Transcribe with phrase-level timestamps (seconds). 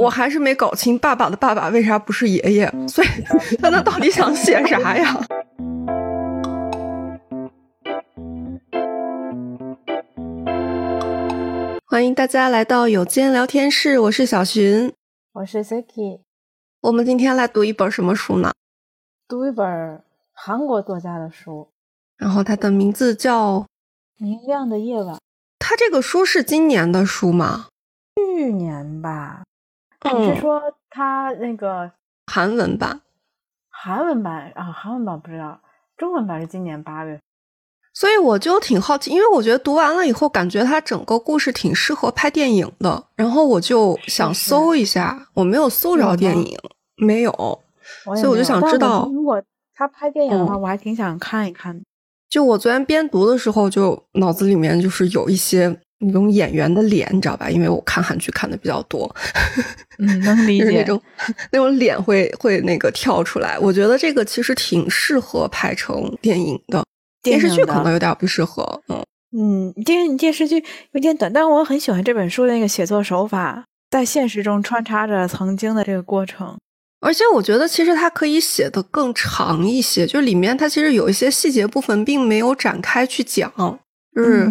[0.00, 3.08] 我还是没搞清爸爸的爸爸为啥不是爷爷，所以
[3.60, 5.04] 他那到底想写啥呀？
[11.84, 14.90] 欢迎大家来到有间聊天室，我是小寻，
[15.34, 16.20] 我是 Siki。
[16.80, 18.54] 我们今天来读一本什么书呢？
[19.28, 21.68] 读一本韩国作家的书，
[22.16, 23.58] 然后它的名字叫
[24.16, 25.16] 《明亮的夜晚》。
[25.58, 27.66] 它这个书是今年的书吗？
[28.16, 29.42] 去年吧。
[30.02, 31.90] 你是说他那个
[32.26, 33.00] 韩文版？
[33.68, 35.60] 韩文版啊，韩文版不知道，
[35.96, 37.20] 中文版是今年八月。
[37.92, 43.04] 所以我就挺好奇，因为我觉得读完了以后，感觉它整个故事挺适合拍电影的。
[43.16, 46.56] 然后我就想搜一下，我没有搜着电影，
[46.96, 47.32] 没有，
[48.04, 49.42] 所以我就想知道，如果
[49.74, 51.80] 他拍电影的话，我还挺想看一看。
[52.28, 55.80] 就我昨天边读的时候，就脑子里面就是有一些。
[56.00, 57.50] 那种演员的脸，你知道吧？
[57.50, 59.14] 因为我看韩剧看的比较多，
[59.98, 61.02] 嗯，能理解 那种
[61.52, 63.58] 那种脸会会那个跳出来。
[63.58, 66.82] 我觉得这个其实挺适合拍成电影的，
[67.22, 68.82] 电视剧可能有点不适合。
[68.88, 69.04] 嗯
[69.36, 76.56] 嗯，电电视剧有点短，但我很喜欢这本书的那个写作手法，在现实中穿插着曾经的这个过程。
[77.00, 83.52] 而且我觉得其实它可以写的更长一些，就里面它其实有一些细节部分并没有展开去讲，
[84.16, 84.50] 就是。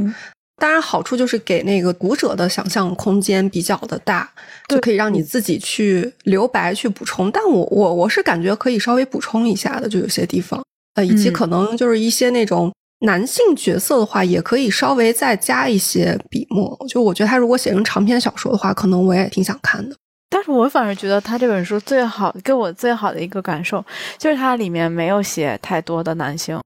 [0.59, 4.29] 当然，好处就是给那个读者的想象空间比较的大，
[4.67, 7.31] 就可以让你自己去留白去补充。
[7.31, 10.61] 但我我我是感觉可以稍微补充一下的，就有些地方，
[10.95, 16.77] 呃，以及可能就是一些那种男性角色的话，也可以稍微再加一些笔墨。
[16.89, 19.95] 就我觉得他如果写成长篇小说的话，可能我也挺想看的。
[20.29, 23.83] 但是我反而觉得他这本书最好给我最好的一个感受，
[24.17, 26.59] 就是它里面没有写太多的男性。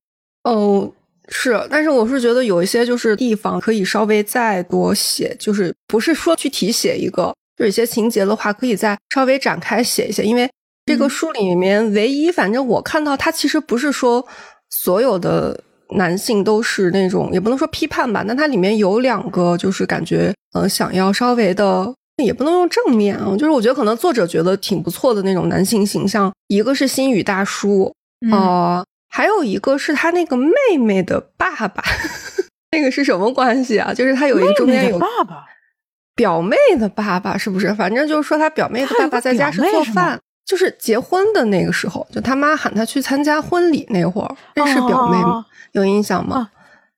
[0.44, 0.92] 哦。
[1.30, 10.24] 是，但是我是觉得有一些就是地方可以稍微再多写，就是不是说具体写一个，就有些情节的话可以再稍微展开写一些。
[10.24, 10.50] 因为
[10.86, 14.26] 这个书里面唯一，反正我看到它其实不是说
[14.70, 15.58] 所有的
[15.92, 27.94] 男性都是那种，也不能说批判吧，但它里面有两个就是感觉呃想要稍微的，也不能用正面啊，就是我觉得可能作者觉得挺不错的那种男性形象，一个是心宇大叔
[28.30, 28.84] 啊。
[29.16, 31.84] 还有一个是他那个妹妹的爸爸，
[32.74, 33.94] 那个是什么关系啊？
[33.94, 35.46] 就是他有一个中间有爸爸，
[36.16, 37.72] 表妹的爸爸是不是？
[37.76, 45.46] 反正就是说他表妹的爸爸在家是做饭，就是结婚的那个时候，就他妈喊他去参加婚礼那会儿，那是表妹吗？
[45.74, 46.50] 有印象吗？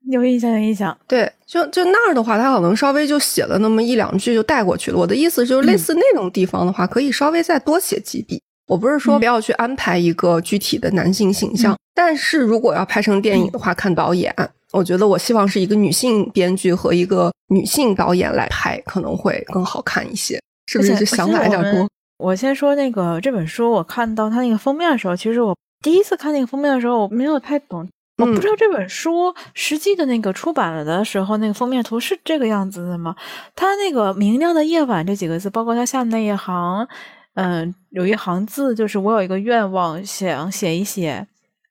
[0.09, 0.97] 有印象，有印象。
[1.09, 4.97] 对，就就那儿的话，他可能稍微就写了那么一两句就带过去了。
[4.97, 8.41] 我的意思就是，类似那种地方的话，可以稍微再多写几笔。
[8.67, 14.31] 我不是说不要去安排一个具体的男性形象，但是如果要拍成电影的话，看导演，
[14.71, 20.93] 我觉得我希望是一个女性编剧和一个女性导演来拍，可能会更好看一些，是不是？
[20.97, 21.87] 就想法有点多。
[22.17, 33.15] 我先说那个这本书，我看到它那个封面的时候，其实我第一次看那个封面的时候，我没有太懂，我不知道这本书实际的那个出版了的时候，那个封面图是这个样子的吗？
[33.55, 36.87] 它那个“明亮的夜晚”这几个字，包括它下面那一行。
[37.35, 41.27] 嗯，有一行字，就是我有一个愿望，想写一写，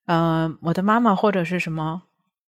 [0.06, 2.03] 嗯，我的妈妈或者是什么，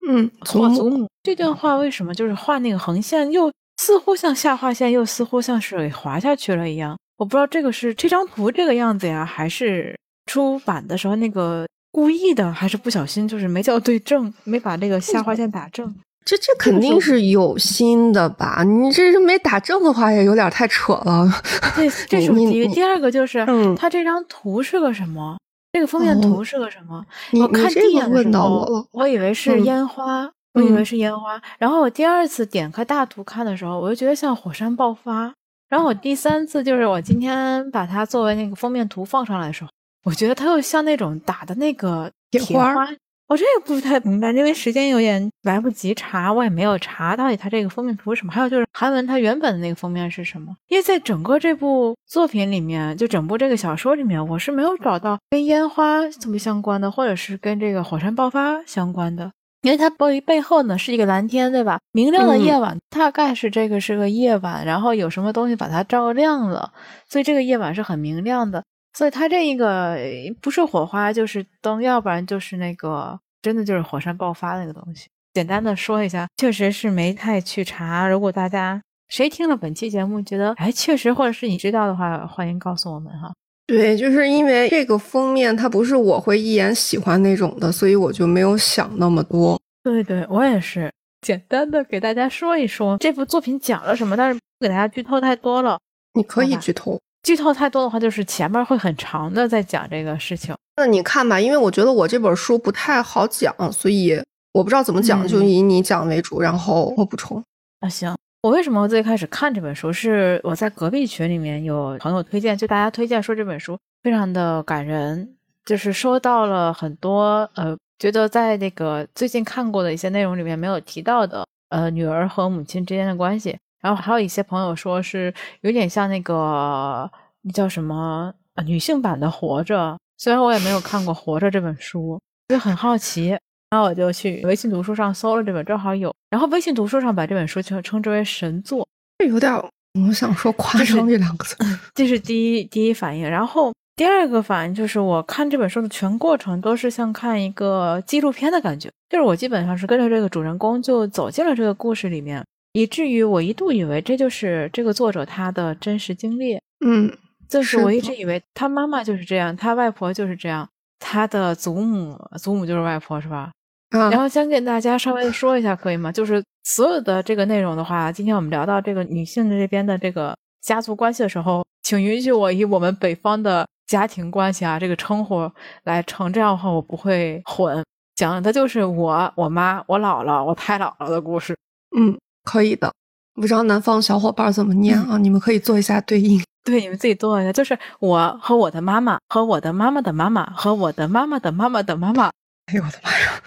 [0.08, 1.08] 嗯，祖母。
[1.24, 6.98] 这段话为什么就是画那个横线，又似乎像下划线，又似乎像水滑下去了一样？
[7.18, 9.96] 我不知道这个是这张图这个样子呀，还是
[10.26, 15.94] 出版的时候那个故意的，还是不小心就是没校对正，没把这个下划线打正。
[16.24, 18.64] 这这肯定是有心的吧？
[18.64, 21.28] 你这是没打正的话，也有点太扯了。
[21.76, 22.74] 对， 这是第一个。
[22.74, 23.46] 第二个就是，
[23.76, 25.38] 他这张图是个什么？
[25.72, 27.06] 这个封面图是个什么？
[27.34, 31.42] 我看第一眼的时候，我以为是烟花，我以为是烟花。
[31.58, 35.34] 然后我第二次点开大图看的时候，我就觉得像火山爆发。
[35.70, 39.70] 然后我第三次就是我今天把它作为那个封面图放上来的时候，
[40.04, 42.88] 我觉得它又像那种打的那个铁花。
[43.32, 48.34] 我这个不太明白，因为时间有点来不及查，我也没有查到底它这个封面图是什么。
[48.34, 50.54] 还有就是韩文它原本的那个封面是什么？
[50.68, 59.32] 因为在整个这部作品里面，就整部这个小说里面，我是没有找到跟烟花特别相关的，或者是跟这个火山爆发相关的。
[59.62, 61.80] 因为它背背后呢是一个蓝天，对吧？
[61.94, 66.74] 明亮的夜晚，大概是这个是个夜晚，然后有什么东西把它照亮了，
[67.08, 68.62] 所以这个夜晚是很明亮的。
[68.94, 69.98] 所以它这一个
[70.42, 75.08] 不是火花就是灯，要不然就是那个真的就是火山爆发那个东西。
[75.34, 78.08] 简单的说一下，确实是没太去查。
[78.08, 83.32] 如果大家谁听了本期节目觉得哎确实，或者是你知道的话，欢迎告诉我们哈。
[83.68, 89.58] 对，就是因为这个封面它不是我会一眼喜欢那种的，所以我就没有想那么多。
[89.82, 90.92] 对对，我也是
[91.22, 95.80] 简单的给大家说一说这部作品讲了什么，但是不给大家剧透太多了。
[96.14, 97.00] 你可以剧透。
[97.24, 100.54] 剧透太多的话，就是前面会很长的在讲这个事情。
[100.82, 104.20] 那你看吧，因为我觉得我这本书不太好讲，所以
[104.52, 107.44] 我不知道怎么讲，就以你讲为主，然后我补充。
[107.82, 108.16] 啊，行。
[108.42, 109.94] 我为什么最开始看这本书？
[109.94, 123.56] 是我在隔壁群里面有朋友推荐，就大家推荐说这本书非常的感人，就是说到了很多呃，觉得在那个最近看过的一些内容里面没有提到的呃，女儿和母亲之间的关系。
[123.82, 125.32] 然后还有一些朋友说是
[125.62, 127.08] 有点像那个
[127.44, 128.34] 那叫什么
[128.66, 129.92] 女性版的《活着》，
[130.22, 133.30] 虽然我也没有看过《活着》这本书，就很好奇，
[133.72, 136.14] 然后我就去微信读书上搜了这本，正好有。
[136.30, 138.88] 然后微信读书上把这本书就称之为神作，
[139.18, 139.52] 这有点
[140.00, 141.56] 我想说夸张这两个字，
[141.96, 143.28] 这是第一第一反应。
[143.28, 152.46] 然后第二个反应就是我看这本书的全过程都是像看一个纪录片的感觉，就是我基本上是跟着这个主人公就走进了这个故事里面。
[152.74, 157.12] 以至于我一度以为这就是这个作者他的真实经历，嗯，
[157.52, 160.68] 就是我一直以为他妈妈就是这样，他外婆就是这样，
[161.00, 163.52] 他的祖母祖母就是外婆是吧？
[163.94, 166.10] 嗯然后先给大家稍微说一下可以吗？
[166.10, 175.52] 就是所有的这个内容的话，今天我们聊到这个女性这边的这个家族关系的时候，请允许我以我们北方的家庭关系啊这个称呼
[175.84, 177.84] 来称，这样的话我不会混。
[178.16, 181.58] 讲的就是我我妈我姥姥我太姥姥的故事，
[181.98, 182.18] 嗯。
[182.44, 182.92] 可以的，
[183.42, 185.18] 不知道南方小伙伴怎么念啊？
[185.18, 187.52] 你们可以做一下对应，对，你们自己做一下。
[187.52, 192.30] 就是我和我的妈妈，和我的妈妈的妈妈，和我的妈妈的妈妈的妈妈。
[192.68, 193.42] 哎呦我的妈呀！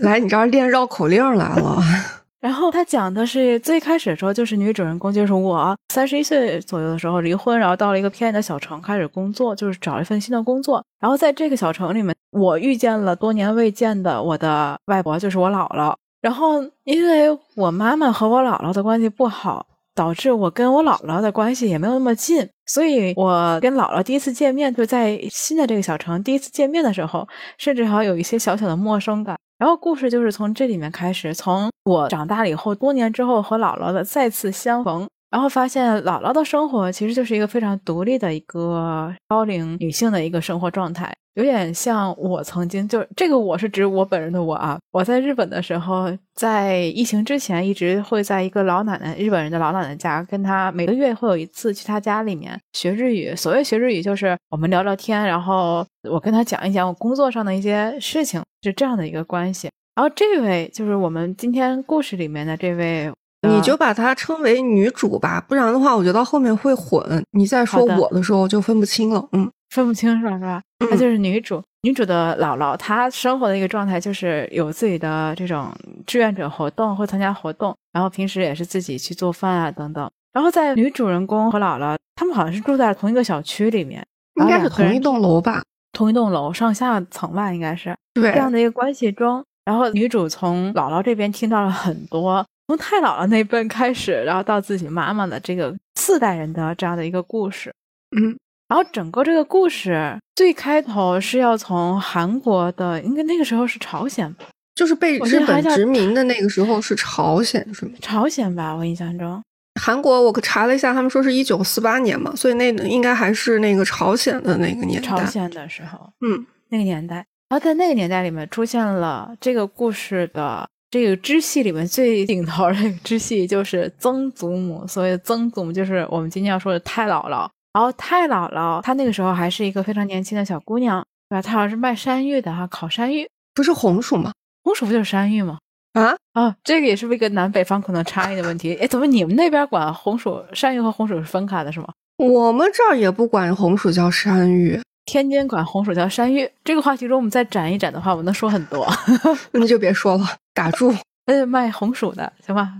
[0.00, 1.78] 来，你这儿练绕口令来了。
[2.40, 10.82] 然后他讲的是最开始的时候，就是女主人公就是我三十一岁左右的时候离婚，然后到了一个偏远的小城开始工作，就是找一份新的工作。
[10.98, 15.94] 然后在这个小城里面，我遇见了多年未见的我的外婆，就是我姥姥。
[16.20, 27.26] 然后，因为我妈妈和我姥姥的关系不好，导致我跟我姥姥的关系也没有那么近，所以我跟姥姥第一次见面，就在新的这个小城第一次见面的时候，
[27.56, 29.38] 甚至还有一些小小的陌生感。
[29.58, 35.08] 然后故事就是从这里面开始，从我长大了以后，多年之后和姥姥的再次相逢。
[35.30, 53.36] 然后发现姥姥的生活其实就是一个非常独立的一个高龄女性的一个生活状态，有点像我曾经就这个我是指我本人的我啊，我在日本的时候，在疫情之前一直会在一个老奶奶日本人的老奶奶家，跟她每个月会有一次去她家里面学日语。
[53.36, 59.68] 所谓学日语就是我们聊聊天，然后我跟她讲一讲我工作上的一些事情，是这样的一个关系。
[59.94, 63.12] 然后这位就是我们今天故事里面的这位。
[63.42, 67.22] 你就把她称为女主吧，不然的话，我觉得后面会混。
[67.32, 70.32] 你再说我的时候就分不清了，嗯，分不清是吧？
[70.32, 70.60] 是吧？
[70.90, 75.72] 她就是女主，女主的姥姥，她生活的一个状态就是有自己的这种
[76.06, 80.10] 志愿者活动，会参加活动，然后平时也是自己去做饭啊等等。
[80.32, 84.04] 然后在女主人公和姥姥，他们好像是住在同一个小区里面，
[84.40, 85.62] 应该是同一栋楼吧？
[85.92, 89.44] 同一栋楼上下层吧，应该是对这样的一个关系中。
[89.64, 92.44] 然后女主从姥姥这边听到了很多。
[92.68, 97.74] 从太姥姥那辈开始，然后到自己妈妈的这个四代人的这样的一个故事，
[98.14, 98.38] 嗯，
[98.68, 104.44] 然后整个这个故事最开头是要从韩国的，应该那个时候是朝鲜吧，
[104.74, 107.92] 就是被日本殖民的那个时候是朝鲜是吗？
[108.02, 109.42] 朝鲜吧，我印象中，
[109.80, 117.14] 韩国我查了一下，他们说是一九四八年嘛，所以那应该还是那个朝鲜的那个年代，朝鲜的时候，嗯，那个年代，
[117.48, 120.68] 然后在那个年代里面出现了这个故事的。
[120.90, 127.48] 这个支系里面最顶头的支系就是曾祖母，所谓的曾祖母就是我们今天要说的太姥姥。
[127.74, 131.42] 然后太姥姥她那个时候还是一个非常年轻的小姑娘，对吧？
[131.42, 134.32] 她好像是卖山芋的哈，烤山芋，不是红薯吗？
[134.64, 135.58] 红薯不就是山芋吗？
[135.92, 138.74] 啊啊，这个也是一个南北方可能差异的问题。
[138.76, 141.88] 哎，怎么你们那边管红薯山芋和红薯是分开的，是吗？
[142.16, 144.80] 我们这儿也不管红薯叫山芋。
[145.08, 148.86] 天津管红薯叫山芋，这个话题中我们再展一展的话，我能说很多。
[149.52, 150.94] 那就别说了，打住。
[151.24, 152.70] 呃，卖红薯的行吧？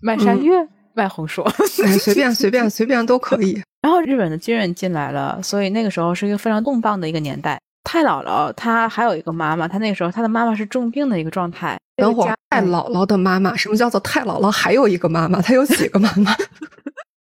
[0.00, 0.50] 卖山芋，
[0.94, 3.62] 卖红薯，哎，随便随便随便都可以。
[3.84, 7.60] 然后日本的军人进来了，所以那个时候是一个非常动荡的一个年代。
[7.84, 11.78] 太姥姥她还有一个妈妈，她那个时候她的妈妈是重病的一个状态。
[11.96, 15.42] 等会儿，太姥姥的妈妈，什么叫做太姥姥还有一个妈妈？
[15.42, 16.34] 她有几个妈妈？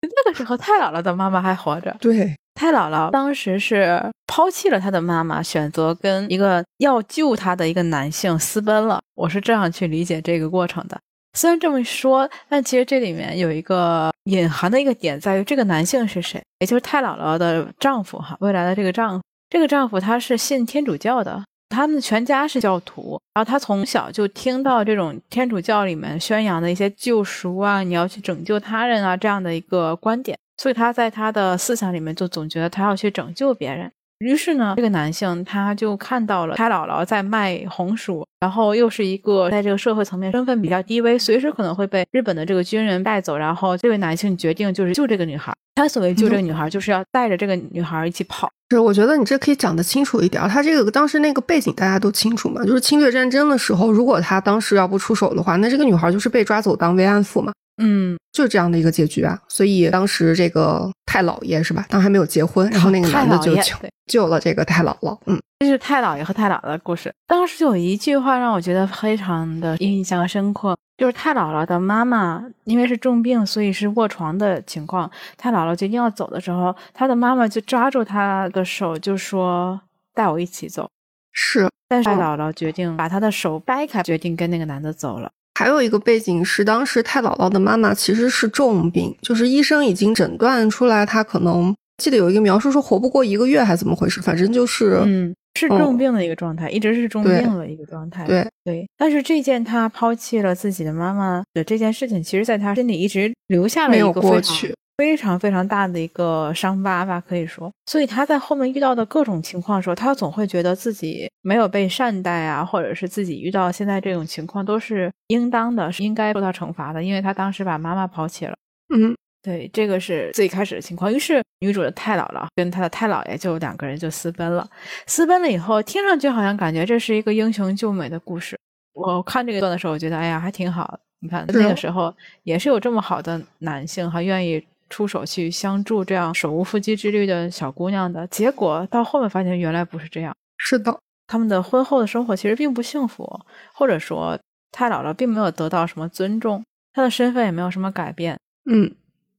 [0.00, 1.94] 那个时候太姥姥的妈妈还活着。
[2.00, 2.34] 对。
[2.56, 8.98] 太姥姥当时是抛弃了她的妈妈，选择跟一个要救她的一个男性私奔了。
[9.14, 10.98] 我是这样去理解这个过程的。
[11.34, 19.22] 虽然这么说，但其实这里面有一个隐含的一个点，在于这个男性是谁，也就是太姥姥的丈夫哈，未来的这个丈夫。
[19.50, 23.20] 这个丈夫他是信天主教的，他们全家是教徒。
[23.34, 30.38] 然后他从小就听到这种天主教里面宣扬的一些救赎啊，你要去拯救他人啊这样的一个观点。
[30.56, 33.90] 所以他在他的思想里面就总觉得他要去拯救别人。
[34.20, 43.36] 于是呢，这个男性他就看到了他姥姥在卖红薯，然后又是一个在这个社会层面身份比较低微，随时可能会被日本的这个军人带走。
[43.36, 45.52] 然后这位男性决定就是救这个女孩。
[45.74, 48.48] 他所谓救这个女孩，就是要带着这个女孩一起跑。
[48.70, 50.42] 是，我觉得你这可以讲得清楚一点。
[50.48, 57.52] 他这个当时那个背景大家都清楚嘛，就是侵略战争的时候，如果他当时要不出手的话，那这个女孩就是被抓走当慰安妇嘛。
[57.78, 59.38] 嗯，就是这样的一个结局啊。
[59.48, 61.84] 所以当时这个太老爷是吧？
[61.88, 63.74] 当时还没有结婚，然后那个男的就救
[64.06, 65.18] 救了这个太姥姥。
[65.26, 67.12] 嗯，这是太姥爷和太姥姥的故事。
[67.26, 75.10] 当时就有一句话让我觉得非常的印象深刻，就是太姥姥的妈妈因为是重病，所以是卧床的情况。
[75.36, 79.80] 太姥姥决定要走的时候，她的妈妈就抓住她的手，就说
[80.14, 80.88] ：“带我一起走。”
[81.32, 85.30] 是，但是太姥姥决定把她的手掰开，决定跟那个男的走了。
[85.58, 94.20] 还有一个背景是，当时太姥姥的妈妈其实是重病，就是医生已经诊断出来，她可能记得有一个描述说活不过一个月，还怎么回事？
[94.20, 98.24] 反正就是，嗯，是重病的一个状态，一直是重病的一个状态。
[98.26, 104.74] 对对，但是这件他抛弃了自己的妈妈的这件事情，其实在他心里一直留下了一个过去。
[104.98, 118.56] 非常非常大的一个伤疤吧，可以说，所以他在后面遇到的各种情况的时候，他总会觉得自己没有被善待啊，或者是自己遇到现在这种情况都是应当的，是应该受到惩罚的，因为他当时把妈妈抛弃了。
[118.88, 119.14] 嗯，
[119.46, 121.12] 对，这个是最开始的情况。
[121.14, 124.68] 于是女主的太姥姥跟她的太姥爷就两个人就私奔了。
[125.06, 128.58] 私奔了以后，听上去好像感觉这是一个英雄救美的故事。
[128.94, 130.98] 我看这个段的时候，我觉得哎呀，还挺好。
[131.20, 132.12] 你看那个时候
[132.42, 134.66] 也是有这么好的男性哈，愿意。
[134.88, 140.32] 出手去相助这样手无缚鸡之力的小姑娘的结果，到后面发现原来不是这样。
[140.58, 143.28] 是的，他们的婚后的生活其实并不幸福，
[143.74, 144.38] 或者说
[144.70, 148.38] 太姥姥并没有得到什么尊重，她的身份也没有什么改变。
[148.70, 148.94] 嗯，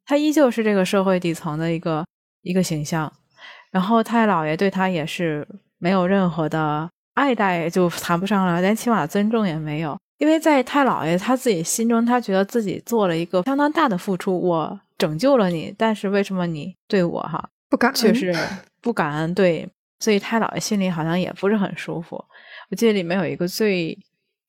[0.07, 2.03] 她依旧是这个社会底层的一个
[2.41, 3.11] 一个形象。
[3.69, 5.47] 然后太姥爷对他也是
[5.77, 9.95] 没有任何的爱戴，就谈不上了，连起码尊重也没有。
[10.17, 14.79] 因为在太姥爷他自己心中，他觉得自己做了一个相当大的付出，我。
[14.97, 17.95] 拯救了你，但是为什么你对我哈不感恩？
[18.01, 18.33] 确实
[18.81, 22.15] 不感恩，对，所以太姥爷心里好像也不是很舒服。
[22.71, 23.95] 我记得里面有一个最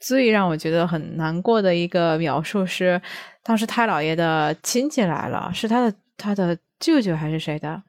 [0.00, 3.00] 最让我觉得很难过的一个描述是，
[3.42, 7.82] 当时太姥爷的亲戚来了，是他的他的舅舅还是谁的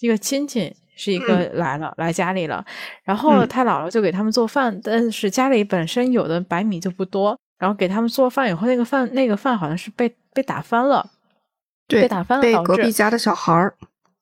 [0.00, 2.64] 一个亲戚，是一个来了来家里了，
[3.02, 11.10] 然后太姥姥就给他们做饭，但是家里本身有的白米就不多，然后给他们做饭以后，那个饭那个饭好像是被被打翻了。
[11.86, 13.76] 对被打翻了，被隔壁家的小孩儿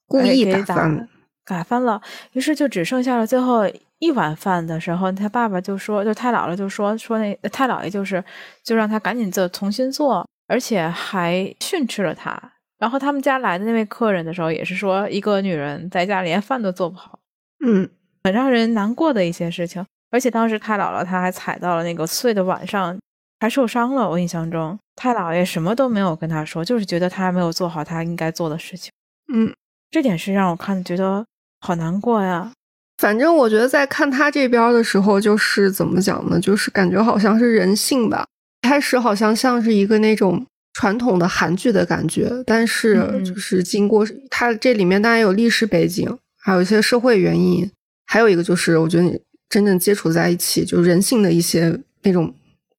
[0.08, 1.08] 故意打翻，
[1.46, 2.02] 打翻了。
[2.32, 3.70] 于是就只剩下了最后
[4.02, 8.22] 一碗饭的时候，他爸爸就说，就太姥姥就说说那太姥爷就是，
[8.64, 12.36] 就让他赶紧做重新做，而且还训斥了他。
[12.80, 17.20] 然后他们家来的那位客人的时候，也是说一个女人在家连饭都做不好，
[17.64, 17.88] 嗯，
[18.24, 19.86] 很让人难过的一些事情。
[20.10, 22.98] 而且当时太姥姥她还踩到了那个碎的碗上。
[23.40, 28.92] 还受伤了，我印象中太姥爷什么都没有跟他说，就是觉得他没有做好他应该做的事情。
[29.34, 29.52] 嗯，
[29.90, 31.26] 这点是让我看觉得
[31.60, 32.52] 好难过呀。
[33.02, 36.38] 反正我觉得在看他这边的时候，就是怎么讲呢？
[36.38, 38.24] 就是感觉好像是人性吧。
[38.62, 47.68] 开始好像像是一个那种传统的韩剧的感觉，但是就是经过他这里面当然有历史背景，还有一些社会原因，
[48.06, 52.32] 还有一个就是我觉得你真正接触在一起，就是人性的一些那种。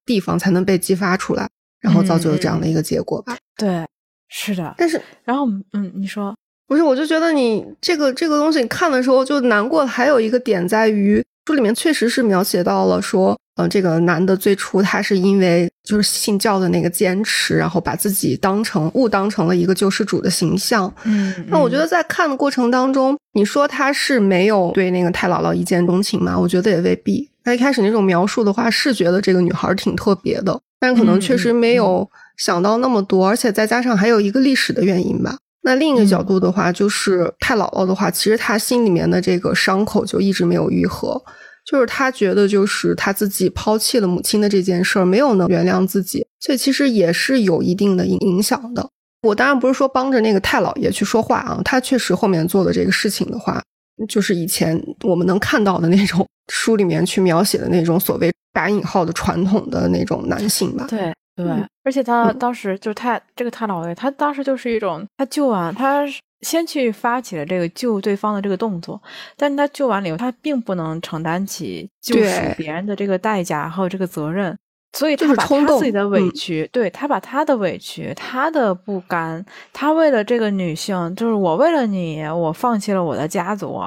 [0.06, 1.48] 地方才能被激发出来，
[1.80, 3.38] 然后造就了这样的一个结果吧。
[3.56, 3.86] 对，
[4.28, 4.74] 是的。
[4.76, 6.36] 但是，然后，嗯，你说
[6.66, 6.82] 不是？
[6.82, 9.84] 我就觉得你这个这个东西你看的时候就难过。
[9.84, 20.92] 还有一个点在于，书里面确实是描写到了说，嗯，这个男的最初他是因为就是信教的那个坚持，然后把自己当成误当成了一个救世主的形象。
[21.04, 26.38] 嗯，那我觉得在看的过程当中，你说他是没有对那个太姥姥一见钟情吗？
[26.38, 27.28] 我觉得也未必。
[27.44, 35.36] 他一开始那种描述的话，是觉得这个女孩挺特别的，但可能确实没有想到那么多，而且再加上还有一个历史的原因吧。
[35.64, 41.20] 那另一个角度的话，就是太姥姥的话，其实她心里面的这个伤口就一直没有愈合，
[41.64, 48.88] 就是她觉得就是她自己抛弃了母亲的这件事儿，没有能原谅自己，所以其实也是有一定的影影响的。
[49.22, 53.62] 我当然不是说帮着那个太姥爷去说话啊，他确实后面做的这个事情的话。
[54.08, 60.84] 就是以前我们能看到的那种 书里面去描写的那种所谓打引号的传统的那种男性吧。
[60.90, 61.46] 对对，
[61.82, 66.04] 而且他当时就是他这个太老爷，他当时就是一种他救完，他
[66.42, 69.00] 先去发起了这个救对方的这个动作，
[69.36, 74.56] 但是他救完了以后，他并不能承担起救赎别人的这个代价还有这个责任。
[74.96, 83.82] 所以他把他自己的委屈，对他把他的委屈、他的不甘，他为了这个女性，就是我为了你，我放弃了我的家族。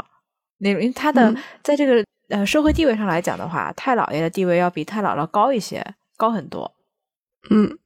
[0.57, 5.81] 那因为他的在这个呃社会地位上来讲的话，太姥爷的地位要比太姥姥高一些，
[6.17, 6.69] 高很多。
[7.49, 7.77] 嗯，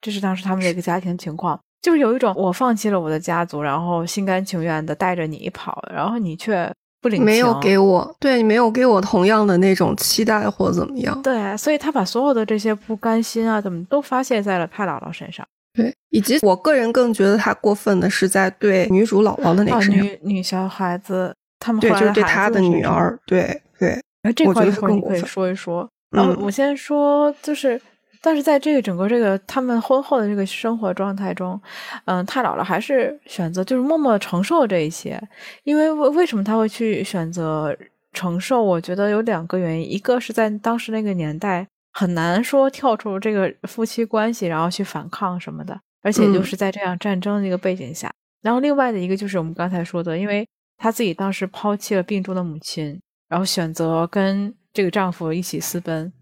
[0.00, 6.70] 这是当时他们的一个家庭情况，就是有一种我放弃了我的家族，然后心甘情愿的带着你跑，然后你却。
[7.00, 11.22] 不领情，没有给我，对你没有给我同样的那种期待或怎么样？
[11.22, 15.46] 对，所以他把所有的这些不甘心啊，怎么都发泄在了太姥姥身上。
[15.72, 23.90] 对，以及我个人更觉得他过分的是在对女主姥姥的那个女女小孩子，他们对就是对他的女儿，对对。
[24.22, 25.88] 哎，这块一会儿你可以说一说。
[26.16, 27.80] 嗯，我先说就是。
[28.20, 31.60] 但是在这个整个这个他们婚后的这个生活状态中，
[32.04, 35.22] 嗯，太姥姥还是选择就是默默承受这一些，
[35.64, 37.76] 因为为为什么他会去选择
[38.12, 38.62] 承受？
[38.62, 50.46] 我觉得有两个原因，一个是在当时那个年代很难说跳出这个夫妻关系，然后去反抗什么的，而且就是在这样战争的一个背景下，然后另外的一个就是我们刚才说的，因为
[50.76, 56.12] 她自己当时抛弃了病重的母亲，然后选择跟这个丈夫一起私奔。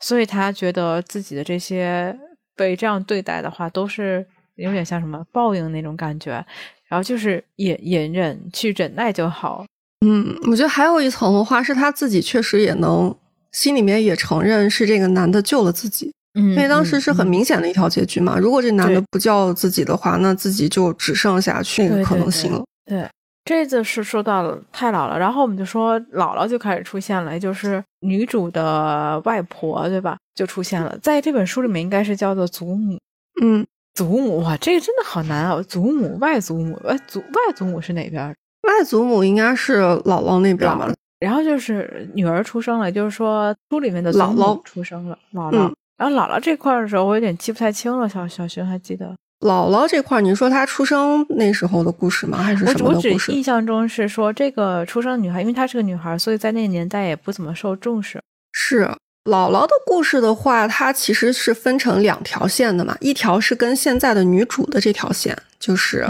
[0.00, 2.16] 所以她觉得自己的这些
[2.56, 6.32] 被这样对待的话，都是有点像什么报应那种感觉，
[6.88, 9.64] 然后就是隐隐忍去忍耐就好。
[10.04, 13.14] 嗯，我觉得还有一层的话，是她自己确实也能
[13.52, 16.12] 心里面也承认是这个男的救了自己。
[16.34, 22.64] 嗯，因为当时是很明显的一条结局嘛，如果这男的不叫自己的话，那自己就只剩下去那个可能性了。
[22.86, 23.06] 对。
[23.44, 30.16] 这次是说到了太姥姥，然后我们就说姥姥就开始出现了，也就是女主的外婆，对吧？
[30.34, 32.98] 就出现了，在这本书里面应该是叫做祖母。
[33.42, 35.60] 嗯，祖母哇，这个真的好难啊！
[35.62, 38.24] 祖母、外祖母，外祖外祖母是哪边？
[38.62, 40.88] 外祖母应该是姥姥那边吧？
[41.18, 45.72] 然后就是女儿出生了，就是说书里面的姥姥出生了，姥姥。
[45.98, 48.08] 然后姥姥这块的时候，我有点记不太清了。
[48.08, 49.14] 小小熊还记得？
[49.42, 52.38] 姥姥这块，你说她出生那时候的故事吗？
[52.38, 53.32] 还是什么的故事？
[53.32, 58.20] 印象中是说这个出生女孩，因为她是个女孩，所以在那个年代也不怎么受重视。
[58.52, 58.88] 是
[59.24, 66.06] 姥姥的故事的话，它其实是分成两条线的嘛，一条是跟现在的女主的这条线，就是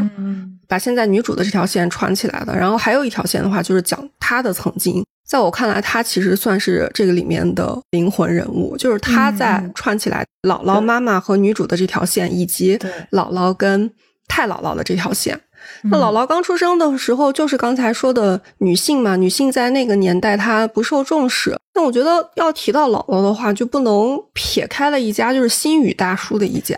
[0.68, 5.02] 把现在女主的这条线串起来的，然后还有一条线的话，就是讲她的曾经。
[5.26, 12.76] 在我看来，他其实算是这个里面的灵魂人物，就是他在串起来姥姥、妈妈和女主的这条线，以及
[13.10, 13.90] 姥姥跟
[14.28, 15.40] 太姥姥的这条线。
[15.84, 21.56] 那姥姥刚出生的时候，就是刚才说的女性嘛，女性在那个年代她不受重视。
[21.74, 26.76] 那我觉得要提到姥姥的话，就不能撇开了一家，就是新宇大叔的一家。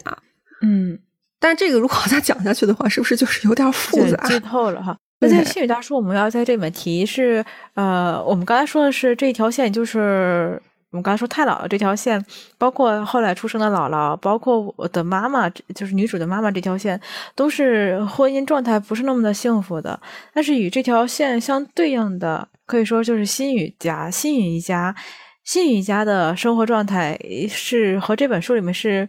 [0.60, 0.98] 嗯，
[1.40, 4.28] 但这个如果再讲下去的话，是不是就是有点复杂？
[4.28, 4.96] 剧透了哈。
[5.24, 10.60] 那在新宇大叔，我们要在这里面提是，呃，我们刚才说的是这一条线，就是
[10.90, 12.24] 我们刚才说太姥姥这条线，
[12.56, 17.00] 包括后来出生的姥姥，包括我的妈妈，就是女主的妈妈这条线，
[17.34, 19.98] 都是婚姻状态不是那么的幸福的。
[20.32, 24.94] 但是与这条线相对应的，可以说就是新宇家，新宇一家，
[25.42, 29.08] 新宇一家的生活状态是和这本书里面是，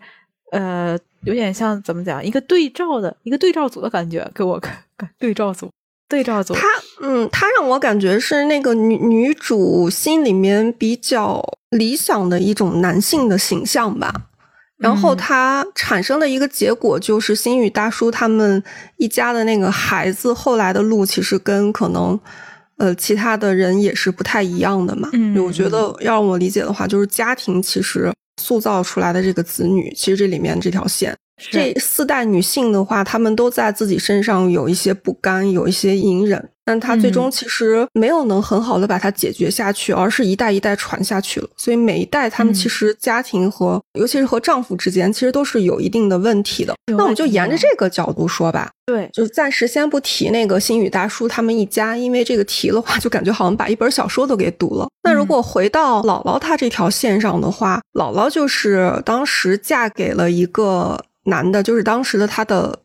[0.51, 4.75] 呃，有点像怎么讲，一个对照的一个对照组的感觉，给我看
[5.19, 5.69] 对照组。
[6.07, 6.67] 对照组，他
[7.01, 14.13] 嗯，他让我感觉是那个女女主心里面比较理想的一种男性的形象吧。
[14.77, 18.61] 然后他产生的一个结果就是，星宇大叔他们
[18.97, 22.19] 一家的那个孩子后来的路，其实跟可能
[22.77, 25.09] 呃其他的人也是不太一样的嘛。
[25.13, 31.17] 嗯，我觉得要让我理解的话，就是家庭其实塑造出来的这个子女，其实这里面这条线。
[31.51, 41.47] 这四代女性的话，她们都在自己身上有一些不甘，有一些隐忍，但她最终其实没有能很好的把它解决下去，而是一代一代传下去了。
[41.57, 46.73] 所以每一代，她们其实家庭和尤其是和丈夫之间，其实都是有一定的问题的。
[46.87, 48.71] 那我们就沿着这个角度说吧。
[48.85, 54.87] 对，就暂时先不提那个星宇大叔他们一家，因为这个提的话，就感觉好像把一本小说都给读了。
[55.03, 60.97] 那如果回到姥姥她这条线上的话，姥姥就是当时嫁给了一个。
[61.25, 62.79] 男的，就是当时的她的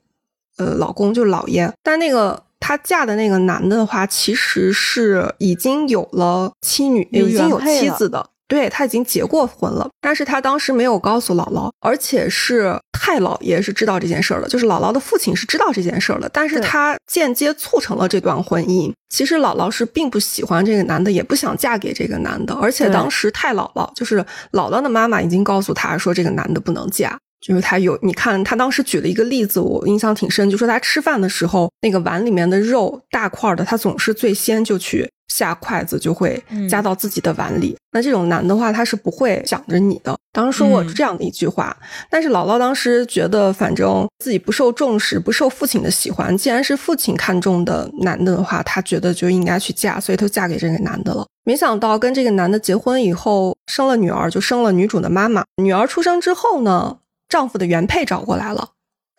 [0.59, 1.73] 呃老公，就是老爷。
[1.83, 8.31] 但那个她嫁的那个男的话，其实是已经有了妻女，已经有妻子的。
[8.49, 16.29] 对他已经结过婚了，但是他当时没有告诉姥姥，而且是太姥爷是知道这件事儿的，就是姥姥的父亲是知道这件事儿的。
[16.33, 18.93] 但是他间接促成了这段婚姻。
[19.09, 22.53] 其实姥姥是并不喜欢这个男的，也不想嫁给这个男的。
[22.55, 24.19] 而且当时太姥姥，就是
[24.51, 27.17] 姥姥的妈妈，已经告诉他说，这个男的不能嫁。
[27.41, 37.77] 就是他有，你看他当时举了一个例子，我印象挺深，就说他吃饭的时候，那个碗里面的肉大块的，他总是最先就去下筷子就会夹到自己的碗里。
[37.93, 40.17] 那这种男的话，他是不会想着你的。
[40.33, 41.77] 当时说过这样的一句话，
[42.09, 46.37] 但是姥姥当时觉得，反正自己不受重视，不受父亲的喜欢。
[46.37, 51.27] 既然是父亲看中的男的的话，她觉得就应该去嫁，所以她嫁给这个男的了。
[51.45, 55.43] 没想到跟这个男的结婚以后，生了女儿，就生了女主的妈妈。
[55.57, 56.99] 女儿出生之后呢，
[57.31, 58.69] 丈夫的原配找过来了。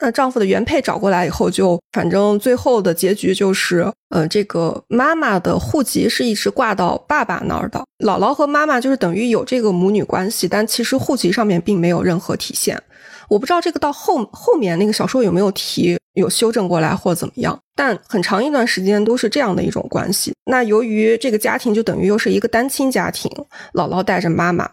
[0.03, 12.81] 那丈夫的原配找过来以后，就反正最后的结局就是，呃，这个妈妈的户籍是一直挂到爸爸那儿的，姥姥和妈妈就是等于有这个母女关系，但其实户籍上面并没有任何体现。
[13.29, 20.33] 我不知道这个到后后面那个小说有没有提，有修正过来或怎么样，但很长一段时间都是这样的一种关系。
[20.45, 23.31] 那由于这个家庭就等于又是一个单亲家庭，
[23.75, 24.67] 姥姥带着妈妈。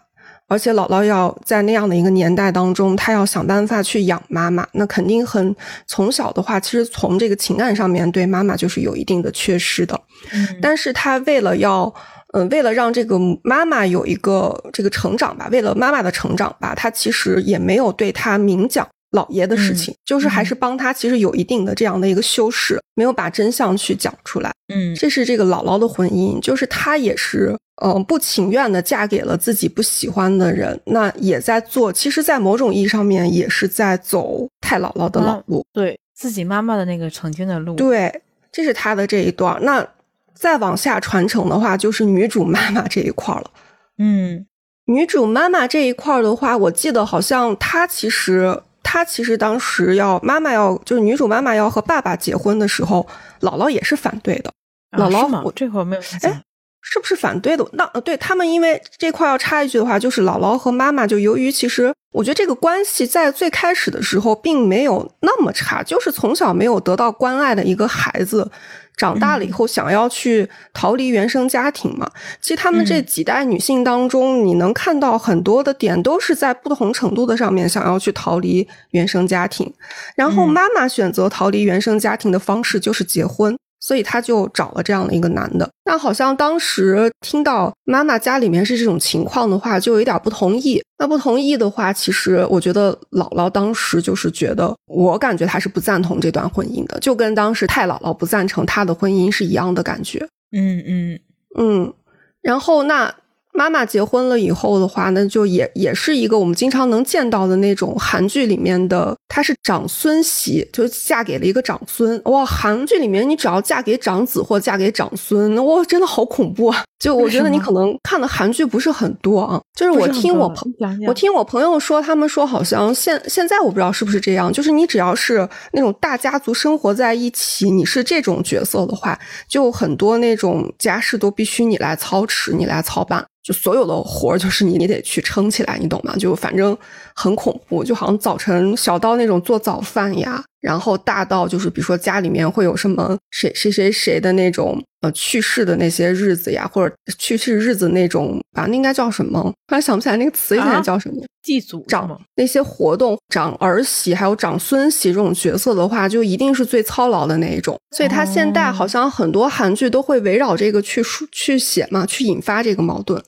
[0.49, 9.97] 而且姥姥要在那样的一个年代当中，她要想办法去养妈妈，那肯定很从小的话，其实从这个情感上面对妈妈就是有一定的缺失的。
[10.33, 11.93] 嗯，但是她为了要，
[12.33, 24.51] 嗯，为了让这个妈妈有一个这个成长吧，为了妈妈的成长吧，她其实也没有对她明讲姥爷的事情，就是还是帮他其实有一定的这样的一个修饰，没有把真相去讲出来。
[24.73, 27.55] 嗯，这是这个姥姥的婚姻，就是她也是。
[27.81, 31.93] 嗯，不情愿的嫁给了自己不喜欢的人，那也在做。
[31.93, 37.75] 其实，在某种意义上面，也是在走太姥姥的老路，对自己妈妈的那个曾经的路。
[37.75, 39.57] 对，这是她的这一段。
[39.63, 39.87] 那
[40.35, 43.49] 再往下传承的话，就是女主妈妈这一块了。
[43.97, 44.45] 嗯，
[44.87, 53.05] 女主妈妈这一块的话，我记得好像她其实，她其实当时要妈妈要，就是女主妈妈要和爸爸结婚的时候，
[53.41, 54.51] 姥姥也是反对的。
[54.97, 56.41] 姥姥，我这会儿没有哎。
[56.81, 57.63] 是不是反对的？
[57.73, 68.49] 那对他们，因为这块要插一句的话，就是姥姥和妈妈，就由于其实我觉得这个关系在最开始的时候并没有那么差，就是从小没有得到关爱的一个孩子，
[68.97, 72.09] 长大了以后想要去逃离原生家庭嘛。
[72.41, 79.71] 其实他们这几代女性当中，你能看到很多的点都是在不同程度的上面想要去逃离原生家庭，
[80.15, 83.55] 然后妈妈选择逃离原生家庭的方式就是结婚。
[83.79, 90.81] 所以他就找了这样的一个男的，但好像当时听到妈妈家里面是这种情况的话，就有点不同意。
[90.97, 100.27] 那不同意的话，其实我觉得姥姥当时就是觉得，我感觉她是不赞同这段婚姻的，就跟当时太姥姥不赞成她的婚姻是一样的感觉。
[100.51, 101.19] 嗯嗯
[101.57, 101.93] 嗯，
[102.41, 103.13] 然后那。
[103.53, 112.21] 妈妈结婚了以后的话，那就也也是一个我们经常能见到的那种韩剧里面的，她是长孙媳，就嫁给了一个长孙。
[112.25, 116.83] 哇，韩剧里面你只要嫁给长子或嫁给长孙，哇，真的好恐怖啊！
[116.99, 119.59] 就我觉得你可能看的韩剧不是很多啊。
[119.73, 120.71] 就是我听我朋
[121.07, 133.25] 我听我朋友说，他们说好像现现在我不知道是不是这样，就是你只要是那种大家族生活在一起，你是这种角色的话，就很多那种家事都必须你来操持，你来操办。
[133.41, 136.13] 就所有的活儿，就是你，你得去撑起来，你懂吗？
[136.17, 136.77] 就反正
[137.15, 140.43] 很恐怖，就好像早晨小到那种做早饭呀。
[140.61, 149.41] 然后大到就是，比如说家里面会有什么谁谁谁谁的那种呃去世的那些日子呀，或者去世日子那种啊，那应该叫什么？
[149.67, 151.23] 突然想不起来那个词现在叫什么？
[151.41, 157.79] 祭祖长那些活动，长儿媳还有长孙媳这种角色的话，就一定是最操劳的那一种。
[157.95, 163.23] 所以他现在好像很多韩剧都会围绕这个去说去写嘛，去引发这个矛盾。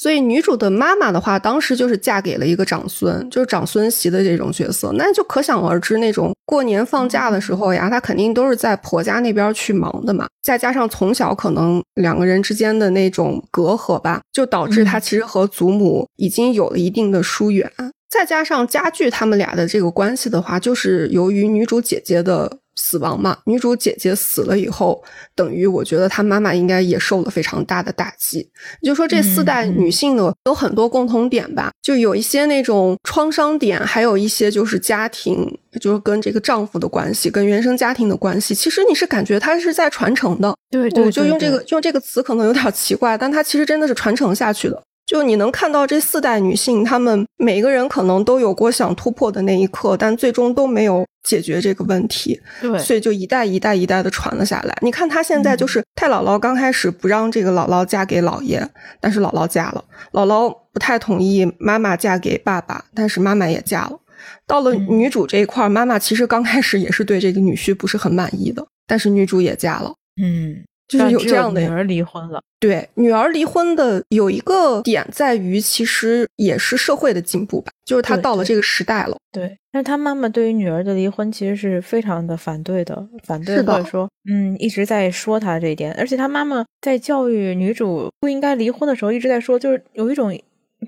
[0.00, 10.26] 所以女主的妈妈的话，当时就是嫁给了一个长孙，就是长孙媳的这种角色，那就可想而知，那种过年放假的时候呀，她肯定都是在婆家那边去忙的嘛。
[10.42, 17.70] 再加上从小可能两个人之间的那种隔阂吧，就导致她其实和祖母已经有了一定的疏远。
[18.08, 22.60] 再加上加剧他们俩的这个关系的话，就是由于女主姐姐的。
[22.82, 25.02] 死亡嘛，女主姐姐死了以后，
[25.34, 28.50] 等于我觉得她妈妈应该也受了非常大的打击。
[28.82, 35.46] 就说这四代女性呢，有很多共同点吧，就有一些那种创伤点，还有一些就是家庭，
[35.78, 38.54] 就是跟这个丈夫的关系，跟原生家庭的关系。
[38.54, 44.82] 其实你是感觉她是在传承的，对，我就用这个用这个词可能有点奇怪，但它其实真的是传承下去的。
[45.10, 52.40] 就你能看到这四代女性，她们每个人可能都有过想突破的那一刻，但最终都没有解决这个问题。
[52.62, 54.78] 对，所以就一代一代一代的传了下来。
[54.82, 58.64] 你看，她现在就是太姥姥刚开始不让这个姥姥嫁给姥爷，
[59.00, 63.98] 但是姥姥嫁了；姥姥不太同意妈妈嫁给爸爸，但是妈妈也嫁了。
[64.46, 69.92] 到了女主这一块，妈妈其实刚开始也是对这个女婿不是很满意的，但是女主也嫁了。
[70.22, 70.62] 嗯。
[70.90, 72.42] 就是有这样的女儿离婚了。
[72.58, 79.16] 对，女儿离婚的有一个点在于，其实也是社会的进步吧，就是她到了这个时代了。
[79.32, 85.94] 对，但是她妈妈对于女儿的离婚其实是非常的反对的，反对或者说，嗯，一直在说她这一点。
[85.94, 90.36] 而且她妈妈在教育女主不应该离婚的时候，一直在说，就是有一种，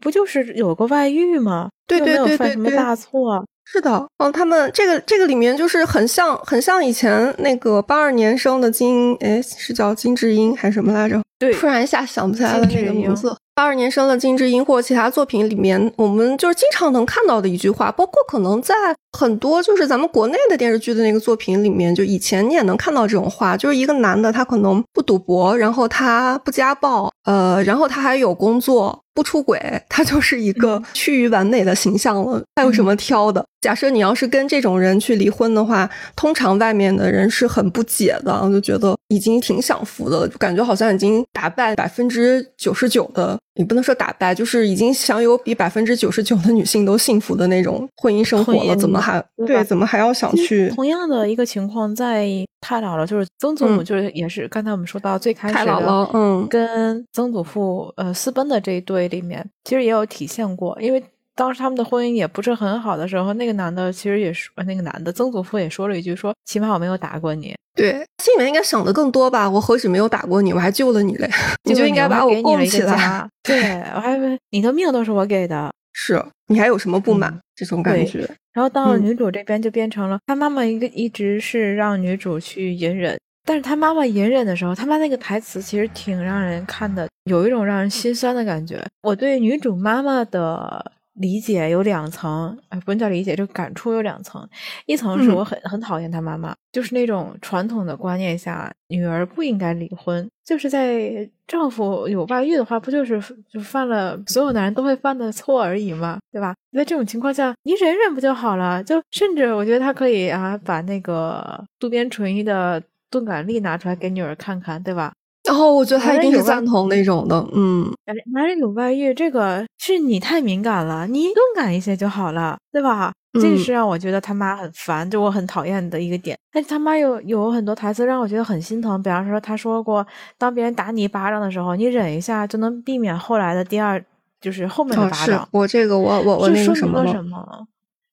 [0.01, 1.71] 不就是有个外遇吗？
[1.87, 3.43] 对对对对对，犯什么大错？
[3.73, 11.19] 是的，嗯，他们这个这个里面就是很像很像以前那个八二年生的金，哎，是叫金智英还是什么来着？
[11.39, 13.35] 对，突然一下想不起来了那个名字。
[13.55, 18.75] 八二年生的金智英或其他作品里面，我们就是经常能看到的一句话，包括可能在
[19.19, 29.02] 很多就是咱们国内的电视剧的那个作品里面，就以前你也能看到这种话，就是一个男的他可能不赌博，然后他不家暴，呃，然后他还有工作。
[29.15, 32.43] 不出轨，他就是一个趋于完美的形象了。
[32.55, 33.45] 他有什么挑的？
[33.61, 43.39] 假设你要是跟这种人去离婚的话，通常外面的人是很不解的，就觉得已经挺享福的了，就感觉好像已经打败百分之九十九的。
[43.55, 49.63] 你不能说打败，就是已经享有比百分之九十九的女性都幸福的那种婚姻生活了，怎么还对？
[49.65, 50.69] 怎么还要想去？
[50.71, 52.29] 同样的一个情况，在
[52.61, 61.03] 太姥姥，就是曾祖母，就是也是刚才我们说到最开始太姥姥，嗯，跟曾祖父呃私奔的这一对里面，其实也有体现过，因为。
[61.35, 67.55] 当时他们的婚姻也不是很好的时候，那个男的其实也说，那个男的曾祖父也说了一句，说起码我没有打过你。
[67.75, 67.93] 对，
[68.23, 69.49] 心里面应该想的更多吧？
[69.49, 71.27] 我何止没有打过你，我还救了你嘞！
[71.65, 73.27] 你就应该把我供起来。
[73.43, 75.73] 对，我还以为你的命都是我给的。
[75.95, 77.41] 是你还有什么不满？
[77.55, 78.29] 这种感觉。
[78.53, 88.85] 然后到了女主这边，就变成了她妈妈一个一直是让女主去隐忍，但是她妈妈隐忍的时候，她妈那个台词其实挺让人看的，有一种让人心酸的感觉。
[89.03, 90.93] 我对女主妈妈的。
[91.15, 94.49] 理解有两层，哎，不能叫理解，就感触有两层。
[94.87, 100.29] 一层是我很很讨厌他妈妈，就是那种传统的观念下，女儿不应该离婚。
[100.45, 106.19] 就是在丈夫有外遇的话，不就是就犯了所有男人都会犯的错而已嘛？
[106.33, 106.55] 对吧？
[106.73, 108.83] 在这种情况下，你忍忍不就好了？
[108.83, 115.13] 就甚至我觉得他可以啊，把那个渡边淳一的钝感力拿出来给女儿看看，对吧？
[115.45, 117.93] 然后我觉得他一定是赞同那种的，嗯，
[118.33, 123.13] 男人有外遇，这个是你太敏感了，你钝感一些就好了，对吧？
[123.41, 126.39] 这个是让我觉得他妈很烦，就我很讨厌的一个点。
[126.53, 130.07] 但是他妈有有很多台词让我觉得很心疼，比方说他说过，
[130.39, 134.05] 当别人打你一巴掌的时候，你忍一下就能避免后来的第二，
[134.41, 135.49] 就是后面的巴掌。
[135.51, 137.67] 我这个我我我那个什么什么，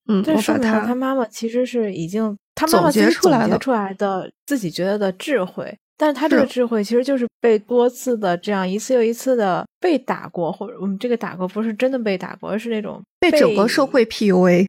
[0.07, 5.77] 嗯，这说明他妈妈其实是已经他妈妈总结出来出来的自己觉得的智慧。
[5.99, 14.65] 但是他这个智慧其实就是被多次的这样一次又一次的被打过，或者我们这个打过不是真的被打过，而是那种被整个社会 PUA，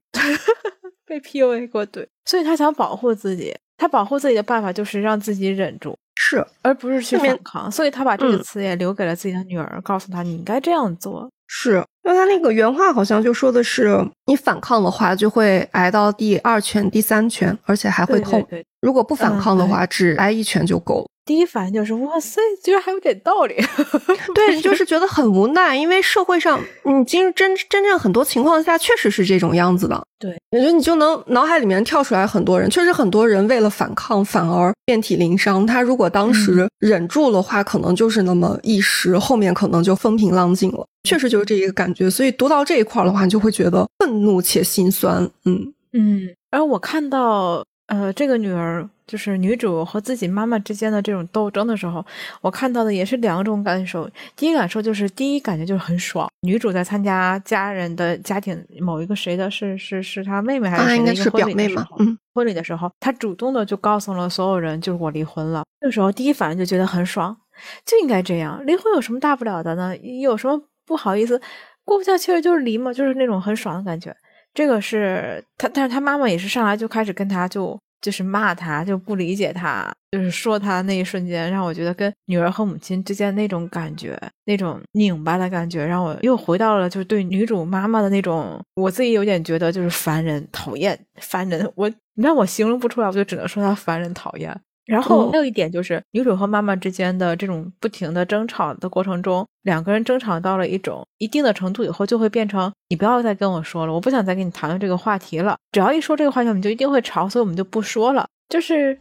[1.07, 11.31] 被 PUA 过，对，所以他想保护自己，他保护自己的办法就是让自己忍住，是，而不是去反抗，所以他把这个词也留给了自己的女儿，告诉他你应该这样做。
[11.47, 18.41] 是，因为他那个原话好像就说的是，你反抗的话就会挨到第二拳、第三拳，而且还会痛；
[18.81, 21.07] 如果不反抗的话，只挨一拳就够了。
[21.31, 23.55] 第一反应就是哇塞，居然还有点道理。
[24.35, 30.05] 对，就是觉得很无奈，因为社会上，嗯，今真真正很多情况下确实是这种样子的。
[30.19, 35.65] 对，我觉得你就能脑海里面跳出来很多人，确实很多人为了反抗反而遍体鳞伤。
[35.65, 40.85] 他如果当时忍住的话，可能就是那么一时，后面可能就风平浪静了。
[41.05, 42.11] 确实就是这一个感觉。
[42.11, 45.31] 所以读到这一块的话，你就会觉得愤怒且心酸。
[45.45, 48.91] 嗯嗯，而我看到呃这个女儿。
[49.11, 52.05] 就是女主和自己妈妈之间的这种斗争的时候，
[52.41, 54.09] 我看到的也是两种感受。
[54.37, 56.31] 第一感受就是，第一感觉就是很爽。
[56.43, 61.99] 女主在参加家人的家庭某一个谁的是是是她妹妹还是谁的一个婚礼的时候，
[62.33, 65.65] 婚礼的时候，她主动的就告诉了所有人，就是我离婚了。
[65.81, 67.37] 那个时候第一反应就觉得很爽，
[67.85, 68.65] 就应该这样。
[68.65, 69.97] 离婚有什么大不了的呢？
[69.97, 71.41] 有什么不好意思？
[71.85, 74.15] 过不下去了就是离嘛，就是那种很爽的感觉。
[74.55, 77.77] 这个是她，但是她妈妈也是上来就开始跟她就。
[78.01, 91.71] 就是骂他，就不理解他，就是说他那一瞬间，让我觉得跟女儿和母亲之间那种感觉，那种拧巴的感觉，让我又回到了就是对女主妈妈的那种，我自己有点觉得就是烦人、讨厌、烦人。
[91.75, 94.59] 我你让我形容不出来，我就只能说他烦人、讨厌。
[94.91, 105.57] 然后还有一点就是，女主和妈妈之间的这种不停的争吵的过程中，两个人争吵到了一种一定的程度以后，就会变成你不要再跟我说了，我不想再跟你谈论这个话题了。
[105.71, 108.27] 只要一说这个话题，我们就一定会吵，所以我们就不说了。
[108.49, 108.99] 就是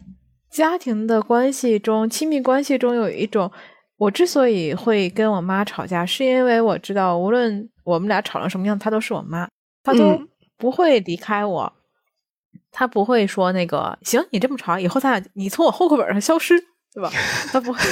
[0.51, 3.51] 家庭的关系中，亲密关系中有一种，
[3.97, 9.49] 我之所以会跟我妈吵架，是因为我知道，无论我们俩吵成什么样，她都是我妈，
[9.83, 10.21] 她都
[10.55, 11.73] 不会离开我。
[12.71, 16.59] 他不会说那个行，你这么吵，以后咱俩你从我户口本上消失，
[16.93, 17.09] 对吧？
[17.51, 17.79] 他不会。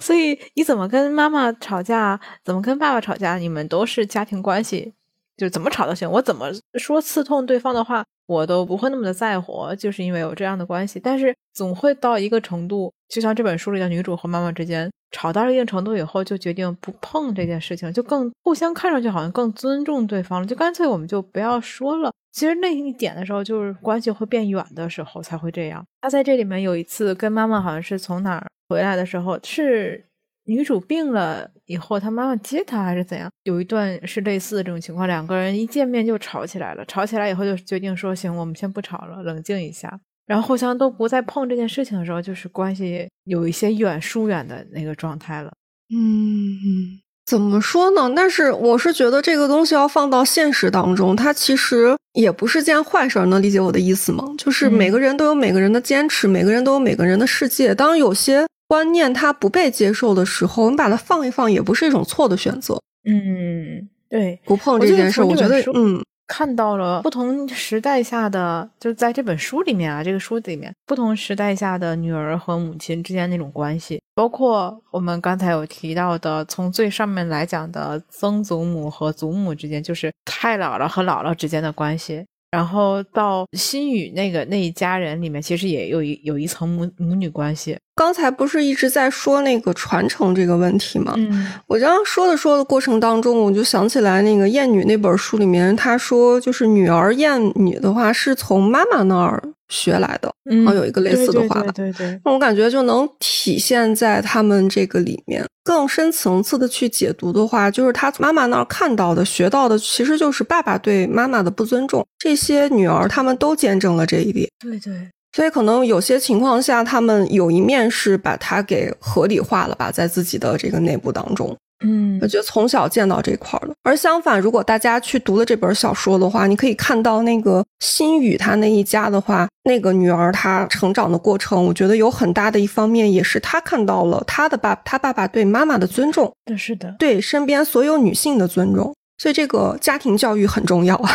[0.00, 4.92] 所以你怎么跟妈妈吵架，怎么跟爸爸吵架，你们都是家庭关系，
[5.36, 6.10] 就怎么吵都行。
[6.10, 10.98] 我怎么说刺痛对方的话，我都不会那么的在乎，就是因为有这样的关系。
[10.98, 22.12] 但是总会到一个程度，就像这本书里的女主和妈妈之间吵到了一定程度以后，就决定不碰这件事情，就更互相看上去好像更尊重对方了，就干脆我们就不要说了。
[22.32, 25.84] 其实那一点的时候，就是关系会变远的时候才会这样。
[26.00, 30.06] 他在这里面有一次跟妈妈好像是从哪儿回来的时候，是
[30.44, 33.30] 女主病了以后，他妈妈接她还是怎样？
[33.44, 36.84] 有一段是类似的这种情况，两个人一见面就吵起来了。
[36.86, 45.52] 吵起来以后就决定说：“行，我们先不吵了，冷静一下。”然后互相都不再碰这件事情的时候，就是关系有一些远疏远的那个状态了。
[45.92, 47.00] 嗯。
[47.30, 48.12] 怎么说呢？
[48.16, 53.26] 但是我是觉得这个东西要放到现实当中，它其实也不是件坏事儿。
[53.26, 54.24] 能理解我的意思吗？
[54.36, 57.72] 就是每个人都有每个人的坚持，每个人都有每个人的世界。
[57.72, 62.80] 当有些观念它不被接受的时候，你把它放一放，也不是一种错的选择。
[63.04, 66.02] 嗯，对，不碰这件事，我觉得，嗯。
[66.30, 82.24] 看到了不同时代下的，就在这本书里面啊，这个书里面不同时代下的女儿和母亲之间那种关系，包括我们刚才有提到的，从最上面来讲的曾祖母和祖母之间，就是太姥姥和姥姥之间的关系。
[82.52, 87.76] 然后到新宇那个那一家人里面，其实也有一有一层母母女关系。
[88.00, 91.12] 刚才不是一直在说那个传承这个问题吗？
[91.18, 99.42] 嗯，我刚刚说的说的过程当中，我就想起来那个艳女那本书里面，他说就是女儿艳女的话是从妈妈那儿。
[99.70, 105.46] 学来的，然后有一个类似的话吧，对对，那我感觉就能体现在他们这个里面。
[105.62, 112.04] 更深层次的去解读的话，就是他从妈妈那儿看到的、学到的，其实就是爸爸对妈妈的不尊重。
[112.18, 114.92] 这些女儿他们都见证了这一点，对对。
[115.32, 121.56] 所以可能有些情况下，他们有一面是把它给合理化了吧，在自己的这个内部当中。
[121.82, 123.72] 嗯，我觉得从小见到这块儿了。
[123.84, 138.94] 而相反，如果大家去读了这本小说的话，你可以看到那个新宇他那一家的话，那个女儿她成长的过程，我觉得有很大的一方面也是她看到了她的爸，她爸爸对妈妈的尊重，是的，对身边所有女性的尊重。
[139.16, 141.10] 所以这个家庭教育很重要啊。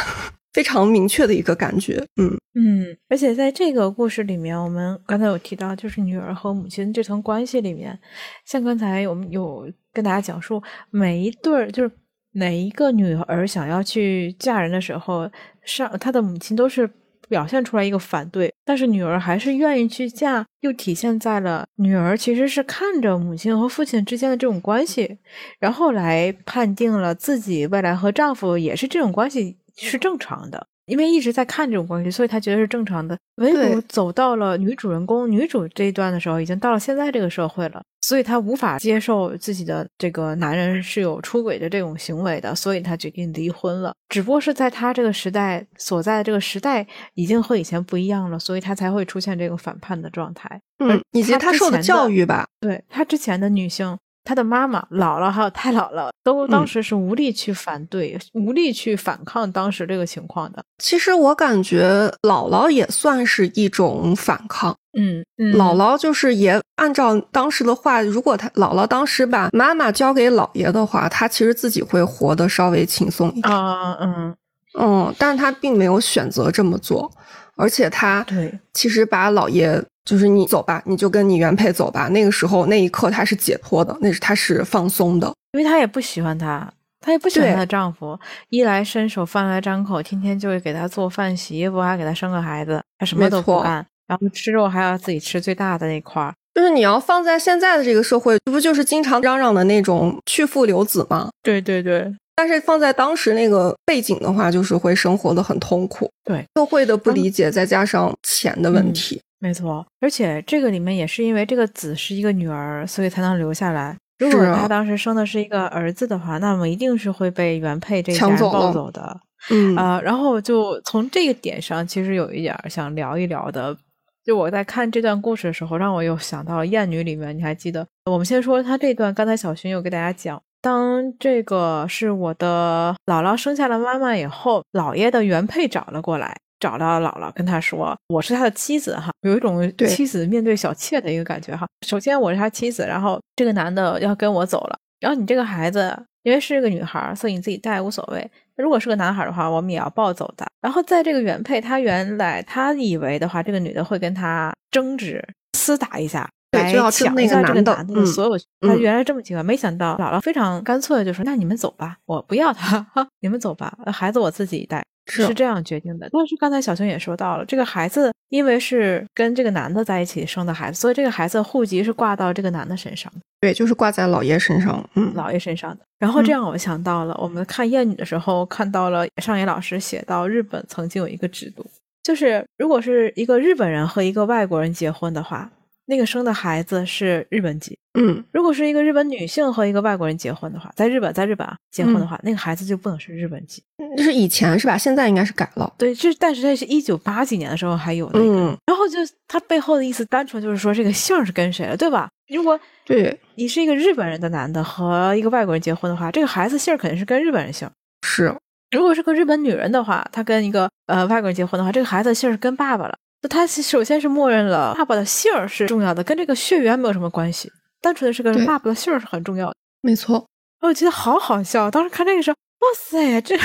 [0.56, 8.00] 非常明确的一个感觉，嗯嗯，而且在这个故事里面，我们刚才有提到，就是女儿和母亲这层关系里面，
[8.46, 11.92] 像刚才我们有跟大家讲述，每一对儿就是
[12.36, 15.30] 哪一个女儿想要去嫁人的时候，
[15.66, 16.90] 上她的母亲都是
[17.28, 25.18] 表现出来一个反对，但是女儿还是愿意去嫁，又体现在了女儿其实是看着母亲和父亲之间的这种关系，
[25.60, 29.58] 然后来判定了自己未来和丈夫也是这种关系。
[29.76, 33.18] 是正常的，因为一直在看这种关系，所以他觉得是正常的。
[33.36, 43.94] 唯独走到了女主人公女主这一段的时候，已经到了现在这个社会了，所以他无法接受自己的这个男人是有出轨的这种行为的，所以他决定离婚了。
[44.08, 50.62] 只不过是在他这个时代所在的这个时代已经和以前不一样了，所以他才会出现这个反叛的状态。
[50.80, 53.98] 嗯，以及他受的教育吧，对他之前的女性。
[54.26, 60.62] 他的妈妈、姥姥还有太姥姥都当时是无力去反对、无力去反抗当时这个情况的。
[60.80, 64.76] 其实我感觉姥姥也算是一种反抗。
[64.98, 73.54] 嗯，姥姥就是也按照当时的话，如果他姥姥当时把妈妈交给姥爷的话，他其实自己会活得稍微轻松一点。
[73.54, 74.36] 啊，嗯
[74.78, 77.12] 嗯，但是他并没有选择这么做，
[77.56, 79.84] 而且他对其实把姥爷。
[80.06, 82.08] 就是你走吧，你就跟你原配走吧。
[82.10, 88.16] 那个时候那一刻她是解脱的，那是她是放松的，因为她也不喜欢他，她也不喜欢她的丈夫，
[88.50, 96.32] 衣来伸手饭来张口，天天就会给他做饭、洗衣服，还给他生个孩子，她什么都不干，然后吃肉还要自己吃最大的那块儿。
[96.54, 101.30] 就是你要放在现在的这个社会，这不就是经常嚷嚷的那种去父留子吗？
[101.42, 102.14] 对对对。
[102.36, 109.22] 但是放在当时那个背景的话，就是会生活的很痛苦，对社会的不理解，再加上钱的问题。
[109.40, 113.96] 没错，而且这个里面也是因为这个子是一个女儿，所以才能留下来。
[114.18, 119.20] 如果他当时生的是一个儿子的话，那么一定是会被原配这家人抱走的。
[119.52, 123.78] 嗯啊，然后就从这个点上，其实有一点想聊一聊的。
[124.24, 127.86] 就我在看这段故事的时候，让我又想到了《艳女》里面，你还记得？
[128.06, 136.36] 我们先说他这段，刚才小薰有给大家讲，当这个是我的姥姥生下了妈妈以后，姥爷的原配找了过来。
[136.60, 141.68] 找到姥姥，跟他说：“我是他的妻子，哈，有一种妻子面对小妾的一个感觉，哈。
[141.86, 148.32] 首先我是他妻子，然后这个男的要跟我走了，然后你这个孩子因为是个女孩，所以你自己带无所谓。
[148.56, 150.48] 如果是个男孩的话，我们也要抱走的。
[150.62, 155.24] 然后在这个原配，他原来他以为的话，这个女的会跟他争执，
[155.56, 156.28] 厮打一下。
[156.64, 158.38] 对，就要争那个男的所有。
[158.62, 162.86] 他原来这么情况，没想到姥姥非常干脆的就说：“那你们走吧，我不要他，
[163.22, 166.10] 你们走吧，孩子我自己带。”是这样决定的。
[166.12, 173.12] 但是刚才小熊也说到了，这个孩子因为是跟这个男的在一起生的孩子，所以这个孩子户籍是挂到这个男的身上。
[173.40, 175.86] 对，就是挂在姥爷身上，嗯，姥爷身上的。
[176.00, 181.64] 然后这样我想到了，我们看艳女的时候看到了上野老师写到，日本曾经有一个制度，
[182.02, 185.52] 就是如果是一个日本人和一个外国人结婚的话。
[185.86, 193.64] 那个生的孩子是日本籍，嗯，如果是一个日本女性和一个外国人结婚的话，在日本，在日本啊结婚的话，那个孩子就不能是日本籍。
[193.96, 194.78] 就是以前是吧？
[194.78, 195.72] 现在应该是改了。
[195.78, 202.10] 对，这但是这是一九八几年的时候还有那个，然后就他背后的意思，单纯就是说这个姓是跟谁了，对吧？
[202.28, 207.70] 如果对你是一个日本人的男的和一个外国人结婚的话，这个孩子姓肯定是跟日本人姓。
[208.02, 208.36] 是，
[208.72, 212.98] 如果是个日本女人的话，她跟一个呃外国人结婚的话，这个孩子姓是跟爸爸了。
[213.28, 217.52] 他首先是默认了爸爸的姓儿是重要的，跟这个血缘没有什么关系，
[217.82, 219.56] 单纯的是个爸爸的姓儿是很重要的。
[219.82, 220.26] 没错，
[220.62, 221.70] 我觉得好好笑。
[221.70, 223.38] 当时看这个时候，哇塞，这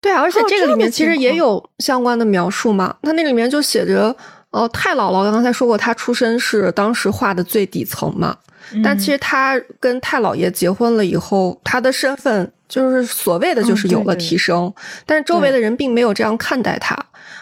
[0.00, 2.96] 对啊，而且这个里面其实也有相关的描述嘛。
[3.02, 4.14] 他那里面就写着，
[4.50, 8.36] 哦，太姥姥刚才说过，她出身是当时画的最底层嘛。
[8.82, 14.72] 但其实她跟太姥爷结婚了以后，她的身份就是所谓的就是有了提升，
[15.06, 16.96] 但是周围的人并没有这样看待他。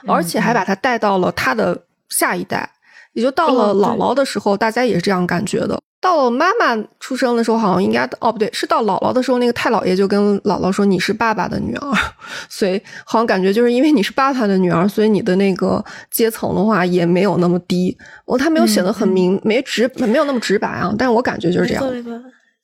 [0.06, 1.76] 而且还把他带到了他的
[2.10, 2.70] 下一代，
[3.12, 5.80] 也就到了姥姥的时候，大家也是这样感觉的。
[6.00, 11.92] 到了妈妈出生的时候，好像应该哦不对，是到姥姥的时候，那个太姥爷就跟姥姥说：“你是爸爸的女儿。
[12.48, 17.96] ”所以好像感觉就是因为你是爸爸的女儿，所以你的那个阶层的话也没有那么低。
[18.26, 21.82] 我他没有写的很明，没直没有那么直白啊，但是我感觉就是这样。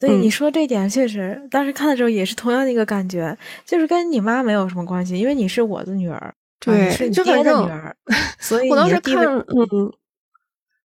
[0.08, 6.32] 对你说这点确实，当时看的时候也是同样的一个感觉，就是跟你妈没有什么关系，因为你是我的女儿。
[6.64, 7.92] 对，是爹的女儿，
[8.38, 9.92] 所以我当时看，嗯，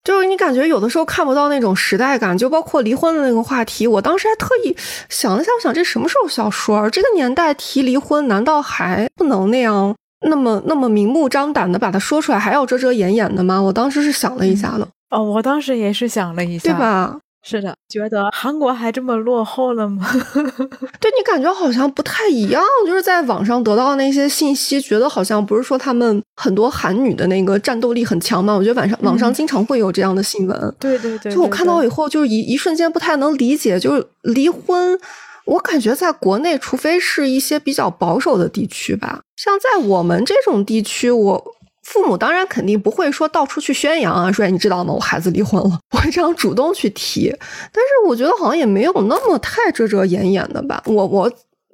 [0.03, 3.85] 就是你感觉有的时候看不到那种时代感，就包括离婚的那个话题。
[3.85, 4.75] 我当时还特意
[5.07, 6.89] 想了下，我想这什么时候小说？
[6.89, 9.95] 这个年代提离婚，难道还不能那样
[10.27, 13.61] 那么那么明目张胆的把它说出来，还要遮遮掩掩的吗？
[13.61, 14.87] 我当时是想了一下的。
[15.11, 17.19] 哦，我当时也是想了一下，对吧？
[17.47, 20.05] 是的，觉得韩国还这么落后了吗？
[20.99, 28.53] 对你感觉好像不太一样，就是在网上得到那些信息，觉得好像不是说他们很多韩女的那个战斗力很强嘛？
[28.53, 30.75] 我觉得晚上网上经常会有这样的新闻。
[30.77, 34.99] 对对对，就我看到以后，就是一一瞬间不太能理解，就是离婚，
[35.45, 41.53] 我感觉在国内，除非是一些比较保守的地区吧，像在我们这种地区，我。
[41.87, 44.93] 父母当然肯定不会说到处去宣扬啊，说你知道吗？
[44.93, 47.33] 我孩子离婚了， 不会这样主动去提。
[47.71, 50.83] 但是我觉得好像也没有那么太遮遮掩掩的吧。
[50.85, 51.31] 我我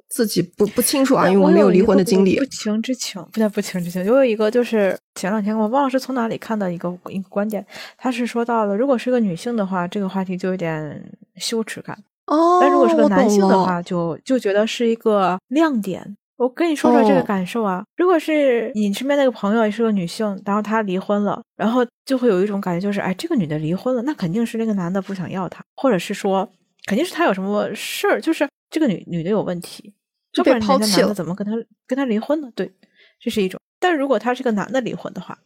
[0.08, 2.38] 自己不不清楚啊，因为我没有离婚的经历。
[2.38, 4.02] 不情之请，不叫不情之请。
[4.08, 7.66] 我有一个就是前两天我忘了是从哪里看到一个一个观点，
[7.98, 11.04] 他是说到了，如果是个女性的话，这个话题就有点
[11.38, 16.16] 羞耻感哦；但如果是个男性的话，就就觉得是一个亮点。
[16.44, 26.46] 我跟你说说这个感受啊，如果是你身边那个朋友是个女性，然后她离婚了，然后就会有一种感觉，就是哎，这个女的离婚了，那肯定是那个男的不想要她，或者是说，
[26.84, 29.94] 肯定是他有什么事儿，就是这个女女的有问题，
[30.32, 31.52] 就被抛弃了，怎么跟她
[31.86, 32.50] 跟他离婚呢？
[32.54, 32.70] 对，
[33.18, 33.58] 这是一种。
[33.80, 35.38] 但如果他是个男的离婚的话，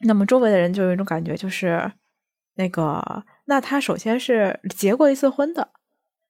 [0.00, 1.92] 那么周围的人就有一种感觉，就是
[2.56, 5.68] 那个，那他首先是结过一次婚的，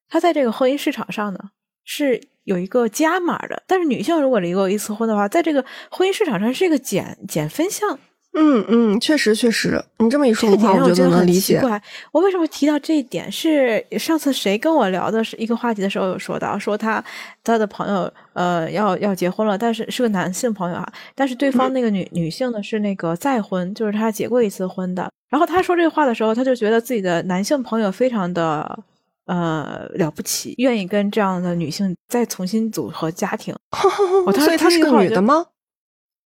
[0.09, 1.39] 他在这个婚姻市场上呢
[1.85, 2.34] 是。
[2.45, 7.99] 有一个加码的，但是女性如果离过一次婚的话，在这个婚姻市场上是一个减减分项。
[8.37, 11.63] 嗯嗯，确实确实，你这么一说的话， 我觉得能理解。
[12.11, 13.31] 我为什么提到这一点？
[13.31, 17.03] 是上次谁跟我聊的是一个话题的时候有说到，说他
[17.45, 25.09] 他的朋友呃要要结婚了，但是是个男性朋友啊，但是对方那个女女性呢是那个再婚，就是他结过一次婚的。
[25.31, 28.81] 然后他说这话的时候，他就觉得自己的男性朋友非常的。
[29.27, 33.55] 呃，了不起，愿意跟这样的女性再重新组合家庭。
[34.27, 35.47] 我当时她是个女的吗？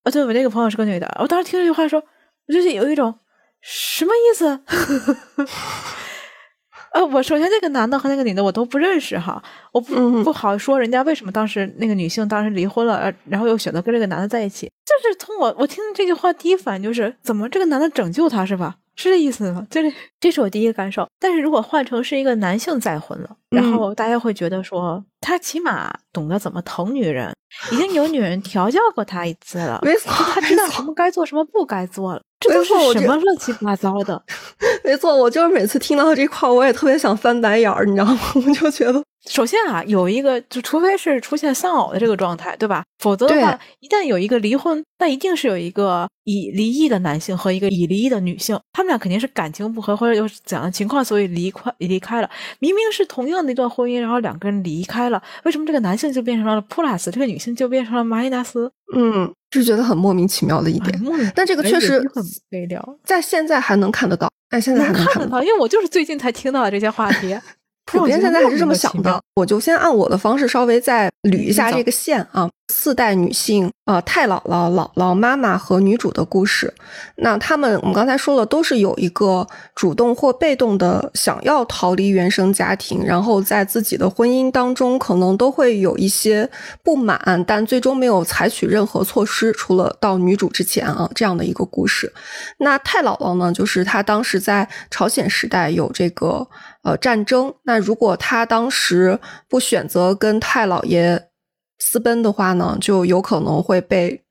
[0.05, 1.17] 啊，对，我那个朋友是个女的。
[1.21, 2.03] 我当时听这句话说，
[2.47, 3.15] 我就是有一种
[3.61, 4.61] 什么意思？
[6.95, 9.43] 呃，我首先这个男的和那个女的我都不认识哈，
[9.73, 14.71] 我不不好说人家为什么当时那个女性当时离婚了，然后又选择跟这个男的在一起。
[14.85, 18.77] 就是从我我听这句话第一反应就是，怎么这个男的拯救她是吧？
[18.97, 19.67] 是这意思吗？
[19.71, 21.07] 就是这是我第一个感受。
[21.19, 27.35] 但是如果换成是一个男性再婚了，然后大家会觉得说，他起码懂得怎么疼女人，
[27.73, 32.23] 已经有女人调教过他一次了，没错，他知道什么该做，什么不该做了。
[32.41, 34.23] 这都是什么乱七八糟的？
[34.85, 38.21] 没错，我就是每次听到这块，我也特别想翻白眼儿，你知道吗？
[38.37, 42.85] 我就觉得首先啊，有一个就除非是出现丧偶的这个状态，对吧？
[42.99, 52.31] 否则的话，一旦有一个离婚，那一定是有一个已离异的男性和一个已离异的女性，他们俩肯定是感情不和或者有怎样的情况，所以离开离开了。
[52.59, 58.71] 明明是同样的一段婚姻，然后两个人离开了，为什么这个男性就变成了 plus，，这个女性就变成了马伊纳斯？
[58.95, 61.03] 嗯，是觉得很莫名其妙的一点。
[61.35, 67.35] 但这个确实很悲凉，在现在还能看得到，哎，现在还能看得到，因为我就是最近才听到的这些话题。
[67.87, 72.49] 普遍现在还是这么想的，我就先按我的方式稍微再捋一下这个线啊。
[72.73, 76.73] 四代女性啊，太姥姥、姥姥、妈妈和女主的故事。
[77.17, 86.49] 那他们，我们刚才说了，都是有一个主动或被动的想要逃离原生家庭，然后在自己的婚姻当中，可能都会有一些
[86.83, 92.11] 不满，但最终没有采取任何措施，除了到女主之前啊这样的一个故事。
[92.59, 96.49] 那太姥姥呢，就是她当时在朝鲜时代有这个。
[96.85, 97.53] 呃，战争。
[97.65, 99.19] 那如果他当时
[99.49, 101.31] 不选择跟太姥爷
[101.79, 104.23] 私奔的话呢，就有可能会被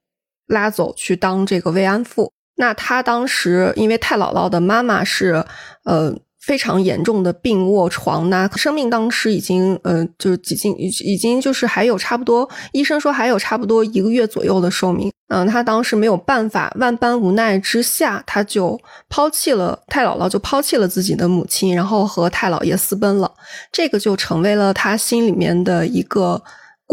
[0.47, 2.31] 拉走去当这个慰安妇。
[2.55, 5.45] 那他当时因为太姥姥的妈妈是
[5.83, 6.15] 呃。
[6.45, 15.09] 非常严重的病卧床，呐生命当时已经，呃，就是几近已已经就是还有差不多，医生说还有差不多一个月左右的寿命。
[15.29, 18.77] 嗯，他当时没有办法，万般无奈之下，他就
[19.09, 23.31] 抛弃了太姥姥，就抛弃了自己的母亲，然后和太姥爷私奔了。
[23.71, 26.43] 这个就成为了他心里面的一个。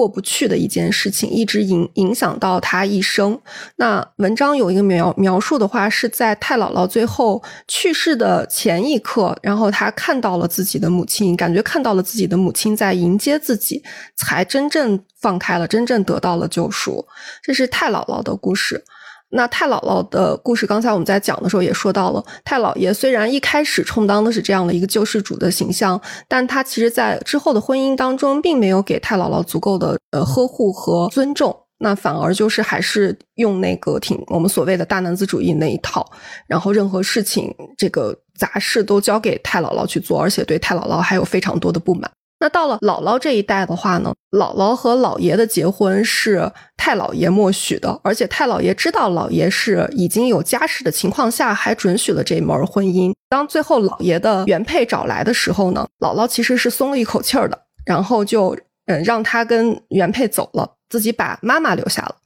[0.00, 3.38] 过不去的一件事情，一直影影响到他一生。
[3.76, 13.82] 那文章有一个描描述的话，是在太姥姥最后去世的前一刻，然后他看到了自己的母亲，感觉看到了自己的母亲在迎接自己，
[14.16, 17.06] 才真正放开了，真正得到了救赎。
[17.42, 18.82] 这是太姥姥的故事。
[19.30, 36.04] 那太姥姥的故事，刚才我们在讲的时候也说到了，太姥爷虽然一开始充当的是这样的一个救世主的形象，但他其实在之后的婚姻当中，并没有给太姥姥足够的呃呵护和尊重，那反而就是还是用那个挺我们所谓的大男子主义那一套，
[36.46, 42.10] 然后任何事情这个杂事都交给太姥姥去做，而且对太姥姥还有非常多的不满。
[42.40, 53.12] 那到了姥姥这一代的话呢，姥姥和姥爷的结婚是太姥爷默许的，而且太姥爷知道姥爷是已经有家室的情况下，还准许了这门婚姻。
[53.28, 62.16] 当最后姥爷的原配找来的时候呢，姥姥其实是松了一口气儿的，然后就嗯让他跟原配走了，自己把妈妈留下了。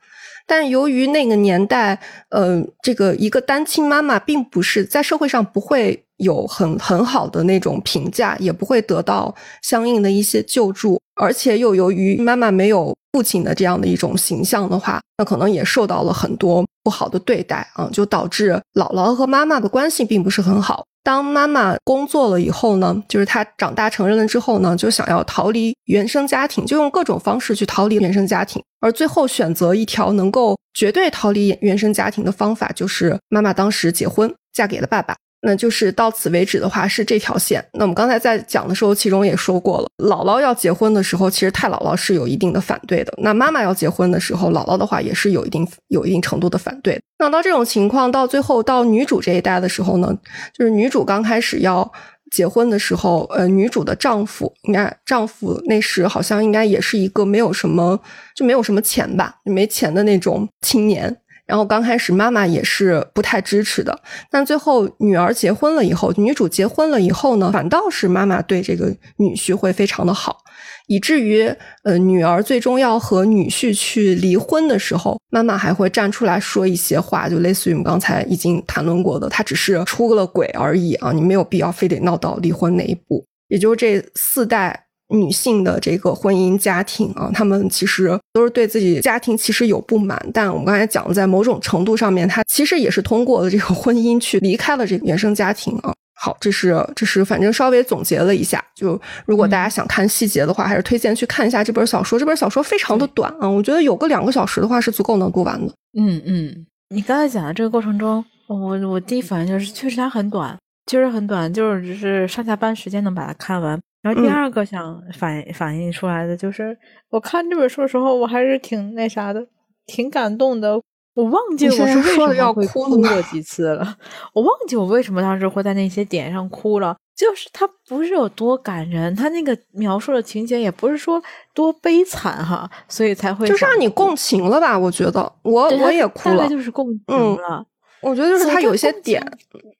[0.46, 1.98] 但由于那个年代，
[2.28, 20.84] 呃，这个一个单亲妈妈并不是在社会上不会有很很好的那种评价，也不会得到相应的一些救助，而且又由于妈妈没有父亲的这样的一种形象的话，那可能也受到了很多不好的对待啊，就导致姥姥和妈妈的关系并不是很好。
[21.02, 35.14] 当妈妈工作了以后呢，就是她长大成人了之后呢，就想要逃离原生家庭，就用各种方式去逃离原生家庭，而最后选择一条能够绝对逃离原生家庭的方法，就是妈妈当时结婚，嫁给了爸爸。
[35.46, 37.62] 那就是到此为止的话是这条线。
[37.74, 43.12] 那我们刚才在讲的时候，其中也说过了，姥姥要结婚的时候，其实太姥姥是有一定的反对的。
[43.18, 46.98] 那妈妈要结婚的时候，姥姥的话也是有一定有一定程度的反对。
[47.18, 50.16] 那到这种情况，到最后到女主这一代的时候呢，
[50.56, 51.90] 就是女主刚开始要
[52.30, 58.00] 结婚的时候，呃，女主的丈夫应该丈夫那时好像应该也是一个没有什么
[58.34, 61.16] 就没有什么钱吧，没钱的那种青年。
[61.46, 68.86] 然后刚开始妈妈也是不太支持的，但最后女儿结婚了以后，女主结婚了以后呢，反倒是妈妈对这个
[69.18, 70.38] 女婿会非常的好，
[70.86, 83.24] 以至于呃女儿最终要和女婿去离婚的时候，妈妈还会站出来说一些话，就类似于我们刚才已经谈论过的，他只是出了轨而已啊，你没有必要非得闹到离婚那一步。
[83.48, 84.80] 也就是这四代。
[85.08, 95.92] 女性的这个婚姻家庭啊，她们其实都是对自己家庭其实有不满，但我们刚才讲的，在某种程度上面，她其实也是通过了这个婚姻去离开了这个原生家庭啊。
[96.16, 102.18] 好，这是这是反正稍微总结了一下，就如果大家想看细节的话，还是推荐去看一下这本小说。
[102.18, 105.72] 这本小说非常的短啊，我觉得有个两个小时的话是足够能读完的。
[105.98, 113.78] 嗯嗯，你刚才讲的这个过程中，我我第一反应就是确实它很短，确实很短，就是只是上下班时间能把它看完。
[114.04, 116.76] 然后第二个想反反映出来的就是，
[117.08, 119.46] 我看这本书的时候，我还是挺那啥的，
[119.86, 120.78] 挺感动的。
[121.14, 123.96] 我忘记我是为什么会哭过几次了，
[124.34, 126.94] 我忘记我为什么当时会在那些点上哭了。
[127.16, 131.22] 就是它不是有多感人，它那个描述的情节也不是说
[131.54, 134.76] 多悲惨哈，所以才会就是让你共情了吧？
[134.76, 137.64] 我觉得我我也哭了，就是共情了。
[138.04, 139.20] 我觉得就是他有些点，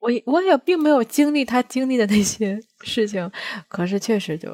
[0.00, 3.30] 我我也并没有经历他经历的那些事情，
[3.68, 4.48] 可是确实就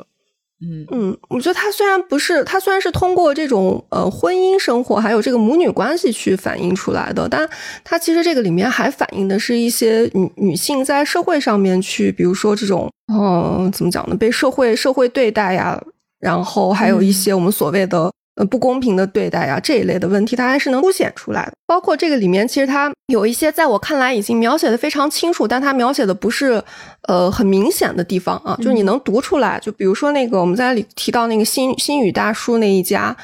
[0.63, 7.49] 嗯嗯，我觉得他虽然不是，他虽然是通过这种呃婚姻生活还有这个母女关系去反映出来的，但
[7.83, 15.83] 他其实这个里面还反映的是一些女女性在社会上面去，比如说这种嗯怎么讲呢，被社会社会对待呀，
[16.19, 18.13] 然后还有一些我们所谓的。
[18.51, 21.53] 不公平的对待呀，这一类的问题，它还是能凸显出来的。
[21.67, 26.63] 包括这个里面，其实它有一些在我看来已经描写的非常清楚，但它描写的不是
[27.09, 29.59] 呃很明显的地方啊，就是你能读出来。
[29.61, 33.15] 就比如说那个我们在里提到那个新新宇大叔那一家，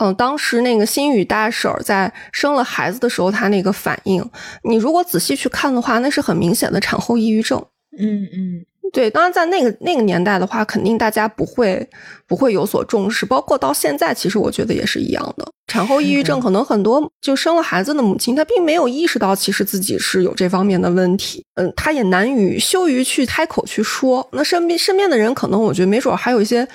[0.00, 4.28] 嗯，当时那个新宇大婶在生了孩子的时候，她那个反应，
[4.64, 7.64] 你如果仔细去看的话，那是很明显的产后抑郁症。
[7.98, 8.66] 嗯嗯。
[8.92, 11.88] 对，当然在那个那个年代的话，肯定大家不会
[12.26, 15.46] 不会有所重视，包括到现在，其实我觉得也是一样的。
[15.66, 24.26] 产后抑郁症可能很多就生了孩子的母亲，她并没有意识到其实自己是有这方面的问题，嗯，她也难于羞于去开口去说。
[24.32, 26.66] 那身边身边的人可能我觉得没准还有一些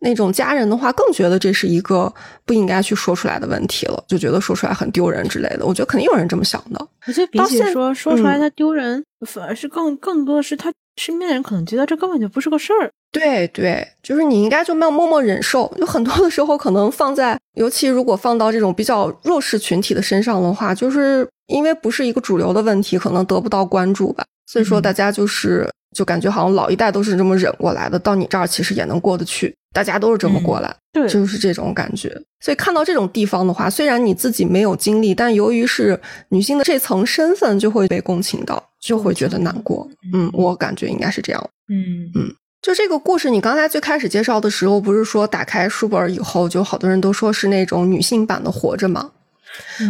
[0.00, 2.12] 那种家人的话，更觉得这是一个
[2.44, 5.64] 不应该去说出来的问题了，就觉得说出来很丢人之类的。
[5.64, 6.88] 我觉得肯定有人这么想的。
[7.06, 10.72] 我觉得比起说说出来他丢人，反而是更更多的是他。
[11.00, 15.72] 身边的人可能觉得这根本就不是个事儿，对对，就是你应该就没有默默忍受。
[15.78, 24.22] 有很多的时候，可能放在，尤其如果放到这种比较弱势群体的身上的话，就是因为不是一个主流的问题，可能得不到关注吧。
[24.46, 32.14] 所以说，大家就是就感觉好像老一代都是这么忍过来的，到你这儿其实也能过得去，大家都是这么过来，对，就是这种感觉。
[32.40, 35.98] 所以看到这种地方的话，虽然你自己没有经历，但由于是
[36.28, 38.69] 女性的这层身份，就会被共情到。
[38.80, 49.10] 就会觉得难过，嗯，我感觉应该是这样，嗯嗯，就这个故事，你刚才最开始介绍的时候，不是说打开书本以后，就好多人都说是那种女性版的《活着》吗？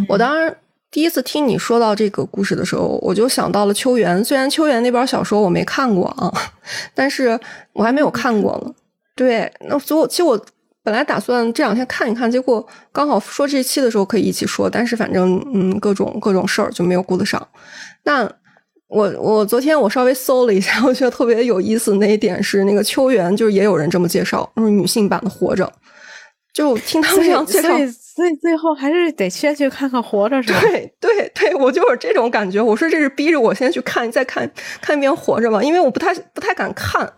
[0.08, 0.56] 我当时
[0.90, 4.24] 第一次听你说到这个故事的时候，我就想到了秋园。
[4.24, 6.32] 虽然秋园那本小说我没看过啊，
[6.94, 7.38] 但是
[7.72, 8.72] 我还没有看过呢。
[9.14, 10.44] 对，那所以其实我
[10.82, 17.46] 本来打算这两天看一看，结果刚好说这期的时候可以一起说，但是反正嗯，各种各种事儿就没有顾得上。
[18.02, 18.28] 那
[18.90, 25.72] 我我昨天我稍微搜了一下， 我觉得特别有意思的那一点是，那个秋园就是也有人这么介绍，就是女性版的活着，
[26.52, 30.60] 就听他们这样介绍，所以所以最后还是得先去看看活着，是吧？
[30.66, 32.60] 对对对，我就是这种感觉。
[32.60, 34.50] 我说这是逼着我先去看，再看
[34.82, 37.10] 看一遍活着嘛，因为我不太不太敢看。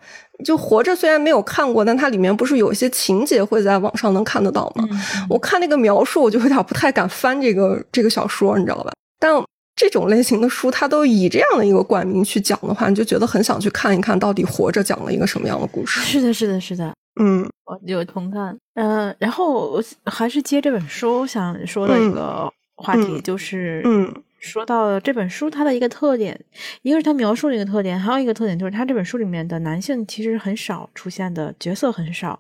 [0.45, 4.85] 就活着虽然没有看过，但它里面不是有一些情节会在网上能看得到吗？
[5.31, 8.91] 我看那个描述，我就有点不太敢翻这个这个小说，你知道吧？
[9.21, 9.33] 但
[9.75, 16.01] 这种类型的书，它都以这样的一个冠名去讲的话，你就觉得很想去看一看到底活着讲了一个什么样的故事。
[16.01, 18.57] 是的，是的，是的，嗯，我有同感。
[18.75, 26.39] 嗯，然后我还是接这本书想说的一个话题，就是嗯，说到这本书它的一个特点，
[26.83, 32.39] 一个是它描述的一个特点，还有一个特点就是它这本书里面的男性其实很少出现的角色很少，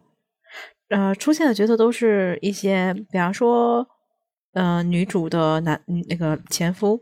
[0.91, 3.87] 呃，出现的角色都是一些，比方说，
[4.53, 7.01] 呃，女主的男那个前夫。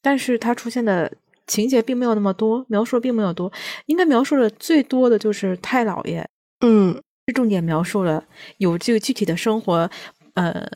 [0.00, 1.12] 但是他出现的
[1.46, 3.50] 情节并没有那么多，描述并没有多，
[3.86, 6.24] 应该描述的最多的就是太姥爷，
[6.60, 6.94] 嗯，
[7.26, 8.22] 是重点描述了
[8.58, 9.90] 有这个具体的生活，
[10.34, 10.68] 呃，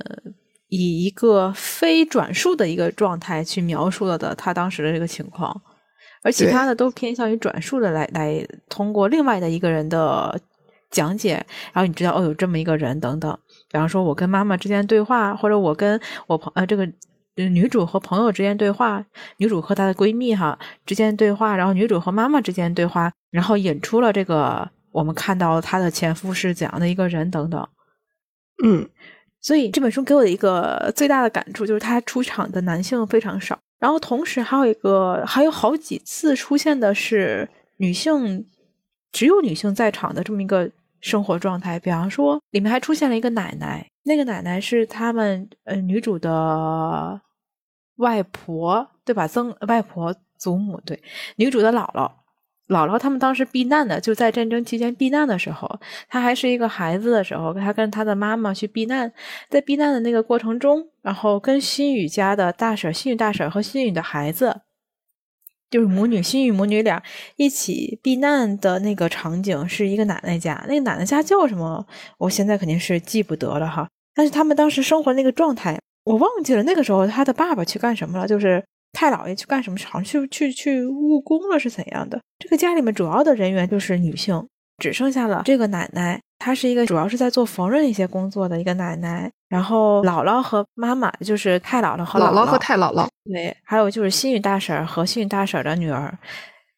[0.68, 5.60] 以一个非转述的一个状态去描述了的他当时的这个情况，
[6.22, 10.40] 而其他的都偏向于转述的来来通过另外的一个人的
[10.90, 11.34] 讲解，
[11.72, 13.38] 然后你知道哦有这么一个人等等，
[13.70, 16.90] 比方说我跟妈妈之间对话，或者我跟我朋呃这个。
[17.34, 19.04] 女主和朋友之间对话，
[19.38, 27.68] 女主和她的闺蜜哈之间对话，然后女主和妈妈之间对话，然后引出了这个我们看到她的前夫是怎样的一个人等等。
[28.62, 28.88] 嗯，
[29.40, 38.46] 所以这本书给我的一个最大的感触就是他出场的男性非常少，然后同时还有一个还有好几次出现的是女性，
[39.10, 40.70] 只有女性在场的这么一个
[41.02, 43.86] 生活状态，比方说里面还出现了一个奶奶。
[44.04, 47.20] 那个奶奶是他们呃女主的
[47.96, 49.28] 外婆对吧？
[49.28, 51.00] 曾外婆祖母对
[51.36, 52.10] 女主的姥姥，
[52.68, 55.78] 姥姥他们当时避难的，就在战争期间避难的时候，
[56.08, 59.12] 她还是一个孩子的时候，她跟她的妈妈去避难，
[59.50, 64.62] 在避难的那个过程中，然后跟新宇家的大婶、新宇大婶和新宇的孩子。
[65.72, 67.02] 就是母女新宇母女俩
[67.36, 70.62] 一起避难的那个场景，是一个奶奶家。
[70.68, 71.84] 那个奶奶家叫什么？
[72.18, 73.88] 我现在肯定是记不得了哈。
[74.14, 76.62] 但是他们当时生活那个状态，我忘记了。
[76.64, 78.28] 那个时候他的爸爸去干什么了？
[78.28, 78.62] 就是
[78.92, 79.78] 太姥爷去干什么？
[79.86, 82.20] 好像去去去务工了，是怎样的？
[82.38, 84.46] 这个家里面主要的人员就是女性，
[84.76, 86.20] 只剩下了这个奶奶。
[86.38, 96.18] 她是一个主要是在做缝纫一些工作的一个奶奶，然后姥姥和妈妈就是太姥姥和姥姥和太姥姥，对，还有就是新宇大婶和新宇大婶的女儿，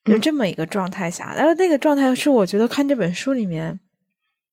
[0.05, 3.81] 就这么一个状态下，然后那个状态是我觉得看这本书里面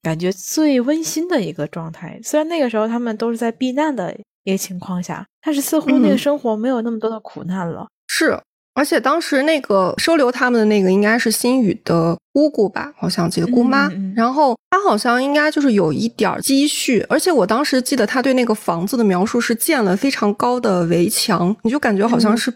[0.02, 2.20] 感觉最温馨的一个状态。
[2.24, 7.88] 虽然那个时候他们都是在避难的一个情况下，但是似乎那个生活没有那么多的苦难了。
[8.08, 8.42] 是。
[8.74, 13.92] 而且当时那个收留他们的那个应该是新宇的姑姑吧，好像记得姑妈。
[14.16, 22.54] 然后她好像应该就是有一点积蓄，而且我当时记得她对那个房子的描述是建了非常高的围墙，你就感觉好像是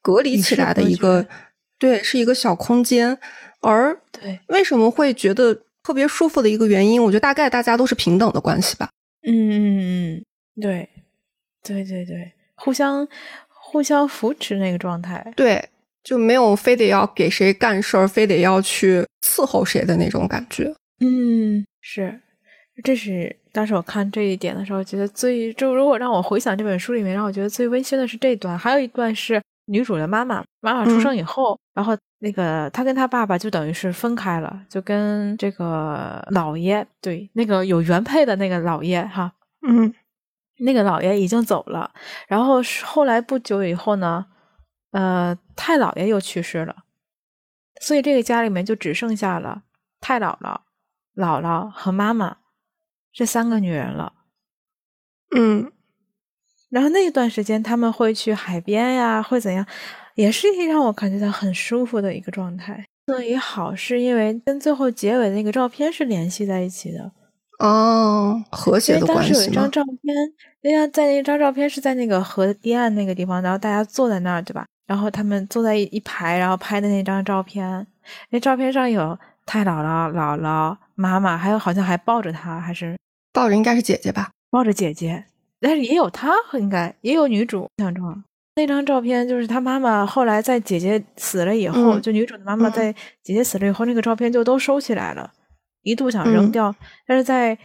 [0.00, 1.26] 隔离起来的一个，
[1.78, 3.18] 对，是一个小空间。
[3.60, 8.88] 而对为什么会觉得特别舒服的一个原因，我觉得大概大家都是平等的关系吧。
[9.26, 10.24] 嗯嗯嗯，
[10.62, 10.88] 对，
[11.62, 13.06] 对对对，互相。
[13.70, 15.64] 互相扶持那个状态，对，
[16.02, 20.74] 就没有非得要给谁干事儿，非得要去伺候谁的那种感觉。
[20.98, 22.20] 嗯，是，
[22.82, 39.32] 这是当时我看这一点的时候，觉得最就如果让我回想这本书里面，让我觉得最温馨的是这段，还有一段是女主的妈妈，妈妈出生以后，然后那个她跟她爸爸就等于是分开了，就跟这个姥爷，对，那个有原配的那个姥爷哈，
[39.64, 39.94] 嗯。
[40.60, 41.92] 那个老爷已经走了，
[42.28, 44.26] 然后后来不久以后呢，
[44.92, 46.84] 呃，太姥爷又去世了，
[47.80, 49.62] 所以这个家里面就只剩下了
[50.00, 50.60] 太姥姥、
[51.14, 52.36] 姥姥和妈妈
[53.12, 54.12] 这三个女人了。
[55.34, 55.72] 嗯，
[56.68, 59.66] 然后那一段时间他们会去海边呀，会怎样，
[60.14, 62.84] 也是一让我感觉到很舒服的一个状态。
[63.06, 67.12] 所以好是因为跟最后结尾那个照片是联系在一起的。
[67.60, 70.14] 哦，和谐的关系当时有一张照片，
[70.62, 74.64] 那张在那张照片是在那个河堤岸那个地方，然后大家坐在那儿，对吧？
[74.86, 77.86] 然后他们坐在一一排，然后拍的那张照片，
[78.30, 82.96] 那照片上有太姥姥、姥姥、妈妈，还有好像还抱着她，还是
[83.32, 84.30] 抱着应该是姐姐吧？
[84.50, 85.26] 抱着姐姐，
[85.60, 87.68] 但是也有她，应该也有女主。
[87.76, 88.24] 象中
[88.56, 92.90] 那张照片就是她妈妈后来在姐姐死了以后，就女主的妈妈在
[93.22, 95.30] 姐姐死了以后，那个照片就都收起来了。
[95.82, 96.74] 一度想扔掉，
[97.06, 97.58] 但是在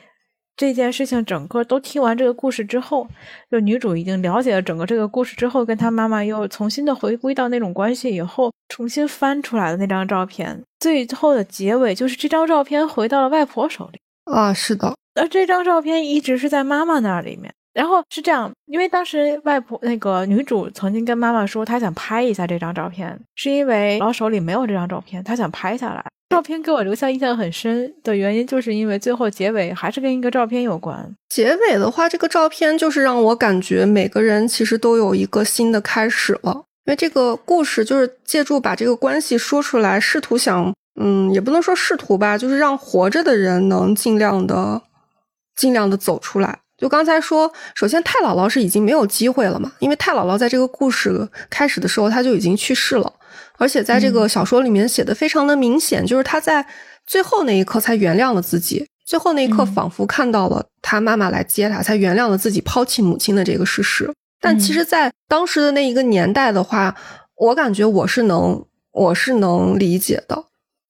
[0.57, 3.05] 这件事情整个都听完这个故事之后，
[3.51, 13.99] 就女主已经了解了整个这个故事之后，跟她妈妈又重新的回归到那种关系以后，重新翻出来的那张照片，最后的结尾就是这张照片回到了外婆手里。
[14.31, 17.53] 啊，是的，而这张照片一直是在妈妈那里面。
[17.75, 26.03] 然后是这样，因为当时外婆那个女主曾经跟妈妈说，她想拍一下这张照片，是因为老手里没有这张照片，她想拍下来。
[26.29, 31.05] 照片给我留下印象很深的原因，就是因为最后结尾还是跟一个照片有关。
[31.27, 44.81] 结尾的话，这个照片就是让我感觉每个人其实都有一个新的开始了，因为这个故事就是借助把这个关系说出来，试图想，嗯，也不能说试图吧，就是让活着的人能尽量的、
[45.55, 46.59] 尽量的走出来。
[46.85, 53.11] 就刚才说，首先太姥姥是已经没有机会了嘛，因为太姥姥在这个故事开始的时候，她就已经去世了，
[53.57, 56.63] 而且在这个小说里面写的非常的明显，就是她在
[57.07, 64.13] 最后那一刻才原谅了自己，最后那一刻仿佛看到了她妈妈来接她，才原谅了自己抛弃母亲的这个事实。
[64.39, 66.95] 但其实，在当时的那一个年代的话，
[67.35, 70.45] 我感觉我是能，我是能理解的。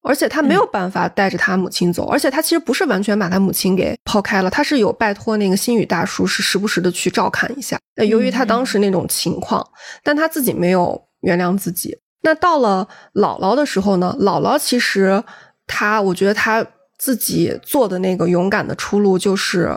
[0.08, 7.80] 而且他没有办法带着他母亲走，而且他其实不是完全把他母亲给抛开了，他是有拜托那个心宇大叔，是时不时的去照看一下。
[7.96, 9.68] 那由于他当时那种情况，
[10.04, 11.98] 但他自己没有原谅自己。
[12.22, 14.16] 那到了姥姥的时候呢？
[14.20, 15.24] 姥姥其实
[15.66, 16.64] 他，我觉得他
[17.00, 19.76] 自己做的那个勇敢的出路，就是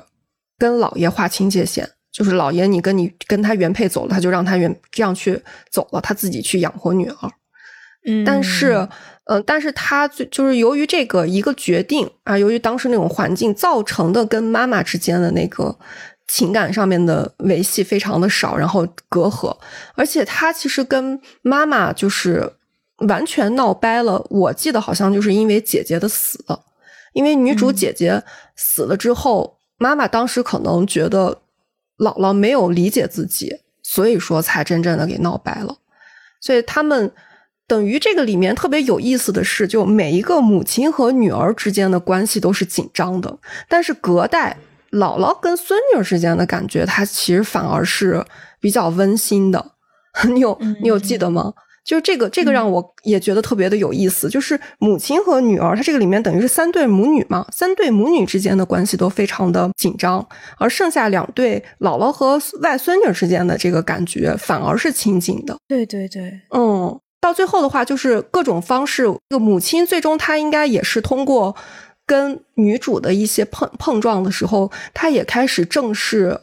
[0.59, 7.17] 跟姥爷划清界限，就是姥爷你跟你跟他原配走了，他就让他原这样去走了，他自己去养活女儿。
[8.07, 8.87] 嗯，但是。
[9.31, 15.79] 嗯，但是他就就是由于这个一个决定啊，由于当时那种环境造成的跟妈妈之间的那个
[16.27, 19.55] 情感上面的维系非常的少，然后隔阂，
[19.97, 22.51] 而且他其实跟妈妈就是
[23.07, 24.27] 完全闹掰了。
[24.31, 26.43] 我记得好像就是因为姐姐的死，
[27.13, 28.23] 因为女主姐姐
[28.57, 31.43] 死了之后，妈妈当时可能觉得
[31.99, 35.77] 姥姥没有理解自己，所以说才真正的给闹掰了，
[36.41, 37.13] 所以他们。
[37.69, 43.39] 等于这个里面特别有意思的是，就每一个母亲和女儿之间的关系都是紧张的，
[43.69, 44.57] 但是隔代
[44.91, 48.25] 姥姥跟孙女之间的感觉，它其实反而是
[48.59, 49.73] 比较温馨的。
[50.33, 51.53] 你有你有记得吗？
[51.85, 60.27] 就是这个这个让我也觉得特别的有意思，就是母亲和女儿，它这个里面等于是三对母女嘛，三对母女之间的关系都非常的紧张，
[60.59, 65.57] 而剩下两对姥姥和外孙女之间的这个感觉反而是亲近的。
[65.69, 66.99] 对对对，嗯。
[67.21, 69.05] 到最后的话，就是各种方式。
[69.29, 71.55] 这个母亲最终她应该也是通过
[72.07, 76.41] 跟女主的一些碰碰撞的时候，她也开始正视，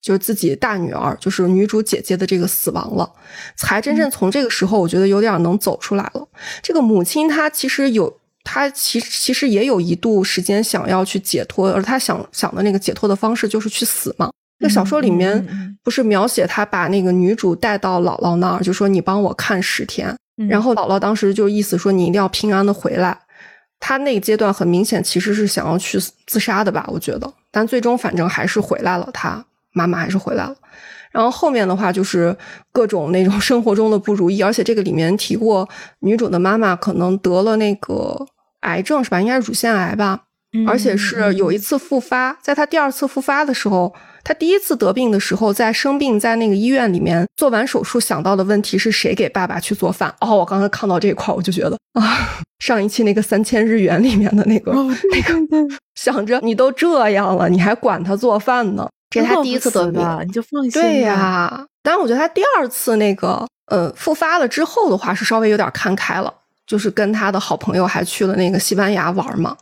[0.00, 3.10] 就是自己大女儿，就是女主姐姐的这个死亡了，
[3.56, 6.28] 才真正从这个时候，我觉得有点能走出来了。
[6.62, 14.30] 这个母亲她其实有她其其实也有一度时间想要去解脱，而她想想的那个解脱的方式就是去死嘛。
[14.62, 20.16] 那小说里面不是描写他把那个女主带到姥姥那儿，就说你帮我看十天，
[20.48, 23.18] 然后姥姥当时就意思说你一定要平安的回来。
[23.80, 25.98] 他那个阶段很明显其实是想要去
[26.28, 30.54] 自杀的吧，我觉得，但最终反正还是回来了，他妈妈还是回来了。
[31.10, 32.34] 然后后面的话就是
[32.70, 38.24] 各种那种 生活中的不如意，而且这个里面提过女主的妈妈可能得了那个
[38.60, 39.20] 癌症是吧？
[39.20, 40.20] 应该是乳腺癌吧，
[40.68, 43.92] 而且是有一次复发，在她第二次复发的时候。
[44.24, 50.14] 他第一次得病的时候，在生病，在那个医院里面做完手术，想到的问题是谁给爸爸去做饭？
[50.20, 54.72] 哦，我刚才看到这一块，我就觉得啊，上一期那个三千日元里面的那个
[55.10, 55.34] 那个，
[55.96, 58.88] 想着你都这样了，你还管他做饭呢？
[59.10, 60.70] 这是他第一次得病，你就放心。
[60.70, 66.32] 对呀，但是我觉得他第二次那个呃复发了之后的话，是稍微有点看开了，
[66.66, 69.56] 就是跟他的好朋友还去了那个西班牙玩嘛。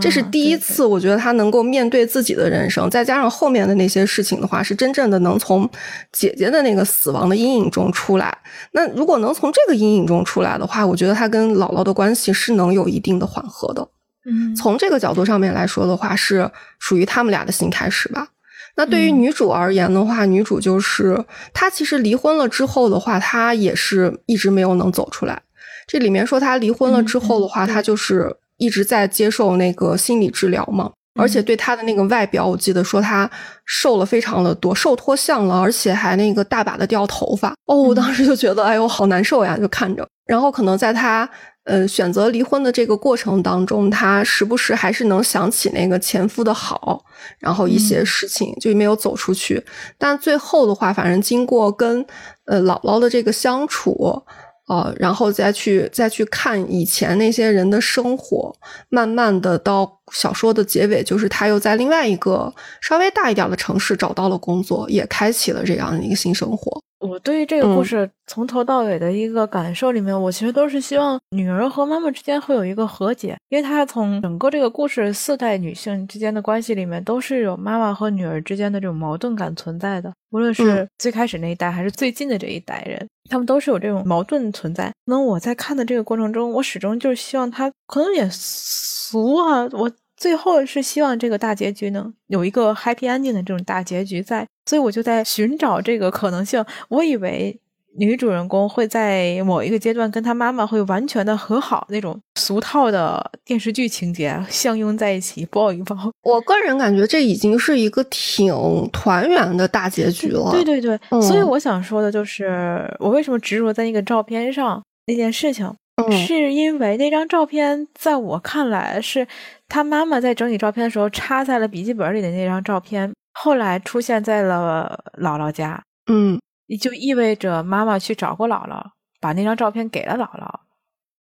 [0.00, 5.68] 这是第一次，我觉得他能够面对自己的人生，再加上后面的那些事情的话，是真正的能从
[6.12, 8.38] 姐姐的那个死亡的阴影中出来。
[8.70, 13.88] 那如果能从这个阴影中出来的话，我觉得他跟姥姥的关系是能有一定的缓和的。
[14.26, 16.48] 嗯，从这个角度上面来说的话，是
[16.78, 18.28] 属于他们俩的新开始吧。
[18.76, 25.42] 那对于女主而言的话，女主就是她其实离婚了之后的话，她也是一直没有能走出来。
[25.88, 28.36] 这里面说她离婚了之后的话，她就是。
[28.56, 30.90] 一直在接受那个心理治疗嘛，
[31.20, 33.30] 而且对他的那个外表，我记得说他
[33.64, 37.54] 瘦了非常的多，瘦脱相了，而且还那个大把的掉头发。
[37.66, 40.06] 哦，我当时就觉得，哎呦，好难受呀，就看着。
[40.26, 41.28] 然后可能在他
[41.64, 47.04] 呃选择离婚的这个过程当中，他时不时还是能想起那个前夫的好，
[47.38, 49.62] 然后一些事情就没有走出去。
[49.98, 52.04] 但最后的话，反正经过跟
[52.46, 54.22] 呃姥姥的这个相处。
[54.66, 58.54] 呃，然后再去再去看以前那些人的生活，
[58.88, 66.80] 慢慢的到小说的结尾，就是他又在另外一个稍微大一点的城市找到了工作，也开启了这样的一个新生活。
[67.06, 80.10] 我对于这个故事从头到尾的一个感受里面，我其实都是希望女儿和妈妈之间会有一个和解，因为她从整个这个故事四代女性之间的关系里面，都是有妈妈和女儿之间的这种矛盾感存在的。
[80.30, 84.90] 无论是最开始那一代，还是最近的这一代人，他们都是有这种矛盾存在。
[85.04, 89.90] 那我在看的这个过程中，我始终就是希望他可能也俗啊，我。
[90.16, 96.64] 最后是希望这个大结局能有一个 happy ending 的这种大结局在，所以我就在寻找这个可能性。
[96.88, 97.58] 我以为
[97.96, 105.96] 女主人公会在某一个阶段跟她妈妈会完全的和好，那种俗套的电视剧情节相拥在一起抱一抱。
[106.22, 108.52] 我个人感觉这已经是一个挺
[108.92, 110.50] 团圆的大结局了。
[110.50, 115.72] 对对对，所以我想说的就是，我为什么执着在那个照片上那件事情。
[116.10, 119.24] 是因为那张照片在我看来是
[119.68, 125.82] 他妈妈在整理照片的时候插在了笔记本里的那张照片，后来出现在了姥姥家。
[126.06, 128.82] 嗯，也就意味着妈妈去找过姥姥，
[129.20, 130.48] 把那张照片给了姥姥。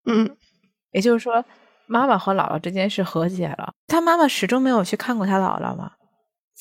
[0.07, 0.31] 嗯，
[0.93, 1.45] 也就是说，
[1.87, 3.73] 妈妈和姥姥之间是和解了。
[3.89, 5.93] 他妈妈始终没有去看过他姥姥嘛？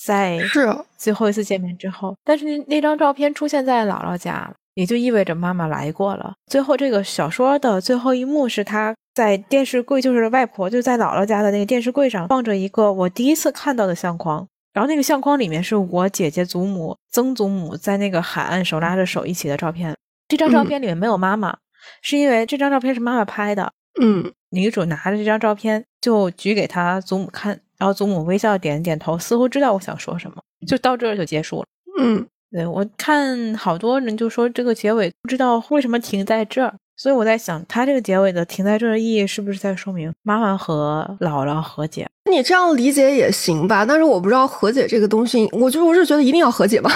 [0.03, 4.51] 在是最后一次见面之后，但是那那张照片出现在姥姥家。
[4.73, 6.33] 也就意味着妈妈来过了。
[6.45, 19.95] 最后，这个小说的最后一幕是他在电视柜，就是外婆就在姥姥家的那个电视柜上放着一个我第一次看到的相框，然后那个相框里面是我姐姐、祖母、曾祖母在那个海岸手拉着手一起的照片。
[20.27, 21.57] 这张照片里面没有妈妈，
[22.01, 23.73] 是因为这张照片是妈妈拍的。
[24.01, 31.65] 嗯，女主拿着这张照片就举给她祖母看，然后祖母微笑点点头，似乎知道我想说什么，就到这儿就结束了。
[31.99, 32.27] 嗯。
[32.53, 42.07] 对我看好多人就说这个结尾不知道为什么停在这儿，所以我在想，他这个结尾的停在这儿的意义是不是在说明妈妈和姥姥和解？
[42.29, 46.91] 你这样理解也行吧，但是我不知道和解这个东西，我就我是觉得一定要和解吧。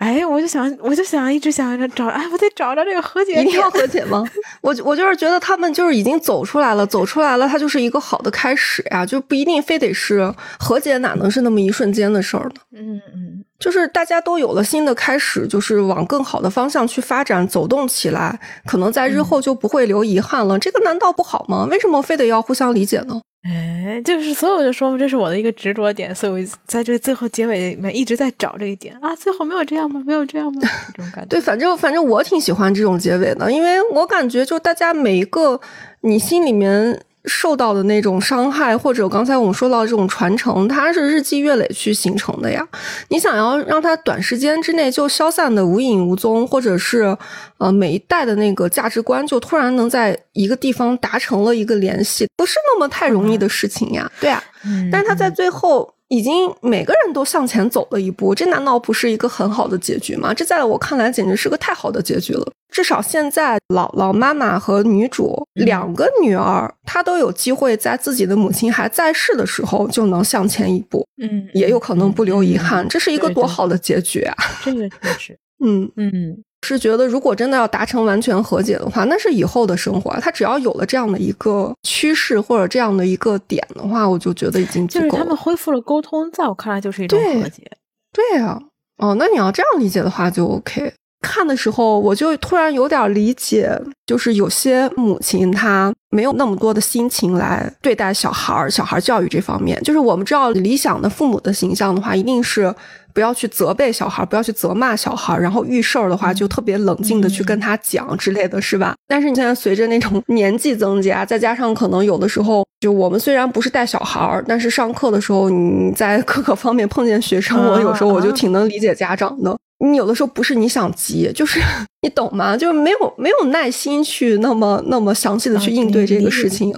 [0.00, 4.24] 哎，我就想，我就想，一直想着找，哎，我得找着这个和解，一定要和解吗？
[4.62, 12.62] 我我就是觉得他们就是已经走出来了，走出来了，它就是一个好的开始呀，就不一定非得是和解，哪能是那么一瞬间的事儿呢？
[12.74, 20.58] 嗯嗯，就是大家都有了新的开始，就是往更好的方向去发展，走动起来，可能在日后就不会留遗憾了。
[20.58, 21.66] 这个难道不好吗？
[21.70, 23.20] 为什么非得要互相理解呢？
[23.42, 29.16] 哎，就是所以我就说嘛，这是我的一个执着点，所以我在这最后结尾里面一直在找这一点啊。
[29.16, 30.02] 最后没有这样吗？
[30.06, 30.60] 没有这样吗？
[30.94, 31.28] 这种感觉。
[31.30, 35.60] 对，反正反正我挺喜欢这种结尾的，因为我感觉就大家每一个
[36.02, 37.02] 你心里面。
[37.26, 42.66] 受到的那种伤害，或者刚才我们说到这种传承，它是日积月累去形成的呀。
[43.08, 47.14] 你想要让它短时间之内就消散的无影无踪，或者是
[47.60, 54.10] 呃，每一代的那个价值观就突然能在一个地方达成了一个联系，不是那么太容易的事情呀。
[54.20, 54.42] 对啊，
[54.90, 55.94] 但是他在最后。
[56.12, 60.34] 已经每个人都向前走了一步，这难道不是一个很好的结局吗？
[60.34, 62.44] 这在我看来简直是个太好的结局了。
[62.68, 72.84] 至少现在，姥姥、妈妈和女主两个女儿，她都有机会在自己的母亲还在世的时候就能向前一步，嗯，也有可能不留遗憾。
[72.88, 74.34] 这是一个多好的结局啊！
[74.64, 76.42] 这个确实，嗯 嗯。
[76.62, 80.10] 是觉得，如果真的要达成完全和解的话，那是以后的生活。
[80.20, 85.04] 他只要有了这样的一个趋势或者这样的一个点的话，我就觉得已经足够。
[85.06, 87.70] 就是他们恢复了沟通，在我看来就是一种和解。
[88.12, 88.60] 对啊，
[88.98, 90.92] 哦，那你要这样理解的话就 OK。
[91.20, 93.70] 看的时候，我就突然有点理解，
[94.06, 99.80] 就是有些母亲她没有那么多的心情来对待小孩儿、小孩教育这方面。
[99.82, 102.74] 就是我们知道，理想的父母的形象的话，一定是。
[103.12, 108.94] 不要去责备小孩，不要去责骂小孩，然后遇事儿的话就特别冷静的去跟他讲之类的是吧？
[109.08, 119.58] 但是你现在随着那种 年纪增加，再加上可能有的时候，就我们虽然不是带小孩儿，但是上课的时候你在各个方面碰见学生，我有时候我就挺能理解家长的。
[119.80, 121.60] 你有的时候不是你想急，就是
[122.02, 122.56] 你懂吗？
[122.56, 126.74] 就是没有没有耐心去那么那么详细的去应对这个事情。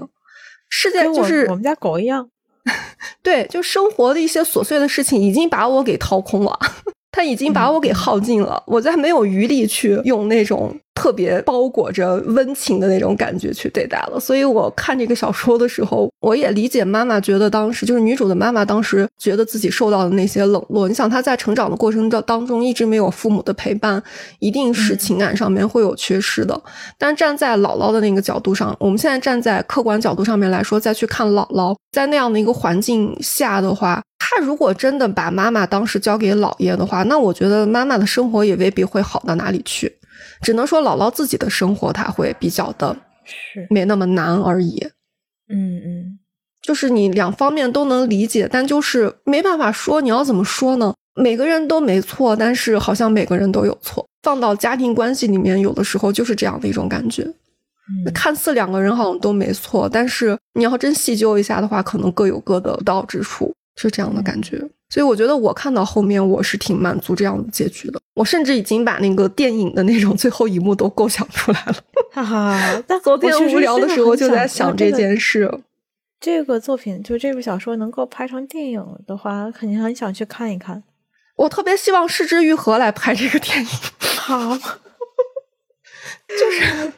[0.69, 2.29] 世界就是我们家狗一样。
[3.23, 6.59] 对，就生活的一些琐碎的事情，已经把我给掏空了。
[7.11, 14.21] 他已经把我给耗尽了，我再没有余力去用那种特别包裹着温情的那种感觉去对待了。
[14.21, 20.87] 所以我看这个小说的时候，我也理解妈妈觉得当时就是女主的妈妈当时觉得自己受到的那些冷落。
[20.87, 24.03] 你想她在成长的过程当当中一直没有父母的陪伴，
[24.39, 26.61] 一定是情感上面会有缺失的。
[26.99, 34.03] 但站在姥姥的那个角度上，我们现在站在客观角度上面来说，再去看姥姥在那样的一个环境下的话。
[34.25, 39.93] 他如果真的把妈妈当时交给姥爷的话，那我觉得妈妈的生活也未必会好到哪里去，
[40.43, 44.79] 只能说姥姥自己的生活她会比较的，是没那么难而已。
[45.49, 46.19] 嗯嗯，
[46.61, 50.95] 就是你两方面都能理解，但就是没办法说，你要怎么说呢？
[51.15, 54.07] 每个人都没错，但是好像每个人都有错。
[54.23, 57.27] 放到家庭关系里面，有的时候就是这样的一种感觉。
[58.15, 63.53] 看似两个人好像都没错，但是你要真细究一下的话，可能各有各的道之处。
[63.75, 64.63] 是这样的感觉，
[64.93, 67.99] 所以我觉得我看到后面我是挺满足这样的结局的。
[68.13, 71.77] 我甚至已经把那个电影的那种最后一幕都构想出来了。
[72.13, 75.63] 哈哈，但 昨天无聊的时候就在想这件事。
[76.21, 80.83] 这个作品就这部小说能够拍成电影的话，肯定很想去看一看。
[81.37, 83.67] 我特别希望失之愈合来拍这个电影。
[84.19, 84.55] 好，
[86.29, 86.93] 就是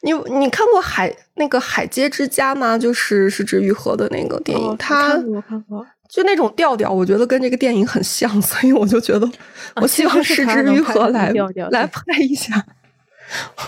[0.00, 2.78] 你你看过海那个海街之家吗？
[2.78, 5.86] 就是失之愈合的那个电影，他我看过。
[6.08, 9.30] 就那种调调，我觉得跟这个电影很像， 所以我就觉得，
[9.76, 11.30] 我希望是之于合来
[11.70, 12.66] 来拍一下，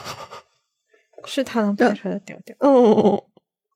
[1.27, 2.57] 是他能拍出来的调调。
[2.61, 3.23] 嗯，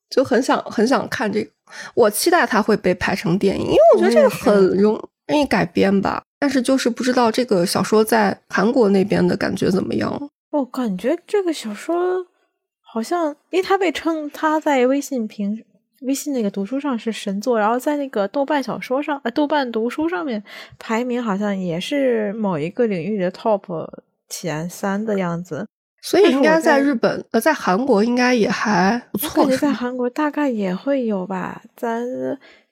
[0.09, 1.51] 就很想很想看这个，
[1.93, 6.23] 我期待他会被拍成电影，因为我觉得这个很容易改编吧。
[6.39, 10.29] 但是就是不知道这个小说在韩国那边的感觉怎么样。
[10.51, 12.25] 我感觉这个小说
[12.81, 15.63] 好像，因为他被称他在微信评。
[16.01, 20.43] 微信那个读书上是神作，然后在那个豆瓣小说上，呃，豆瓣读书上面
[20.77, 23.87] 排名好像也是某一个领域的 top
[24.29, 25.67] 前三的样子，
[26.01, 29.43] 所以应该在日本，呃，在韩国应该也还不错。
[29.43, 32.03] 感觉在 韩国大概也会有吧，咱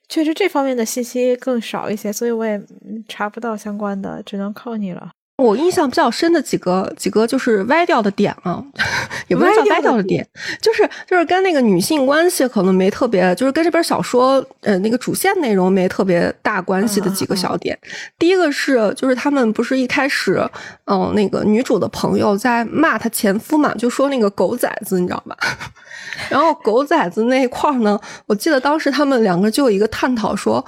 [0.10, 2.62] 确实这方面的信息更少一些，所以我也
[3.08, 5.12] 查不到相关的，只能靠你了。
[5.44, 8.64] 我印象比较深的几个几个就是歪掉的点啊，
[9.28, 10.26] 也不是叫歪掉的点，
[10.62, 17.78] 就是就是跟那个女性关系可能没特别，就是跟这本小说呃那个主线内容没特别大关系的几个小点。
[18.18, 20.42] 第一个是就是他们不是一开始
[20.86, 25.38] 嗯那个女主的朋友在骂她前夫嘛，就说那个狗崽子你知道吧？
[26.30, 30.64] 然后狗崽子那一块呢，我记得当时他们两个就有一个探讨说，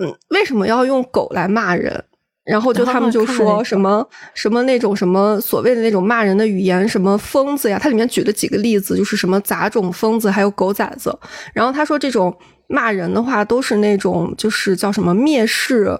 [0.00, 2.04] 嗯为什么要用狗来骂人？
[2.44, 11.16] 然后就他们就说什么什么那种什么所谓的那种骂人的语言，什么疯子呀，它里面举了几个例子，就是什么杂种疯子，还有狗崽子。
[11.54, 12.36] 然后他说这种
[12.66, 15.96] 骂人的话，都是那种就是叫什么蔑视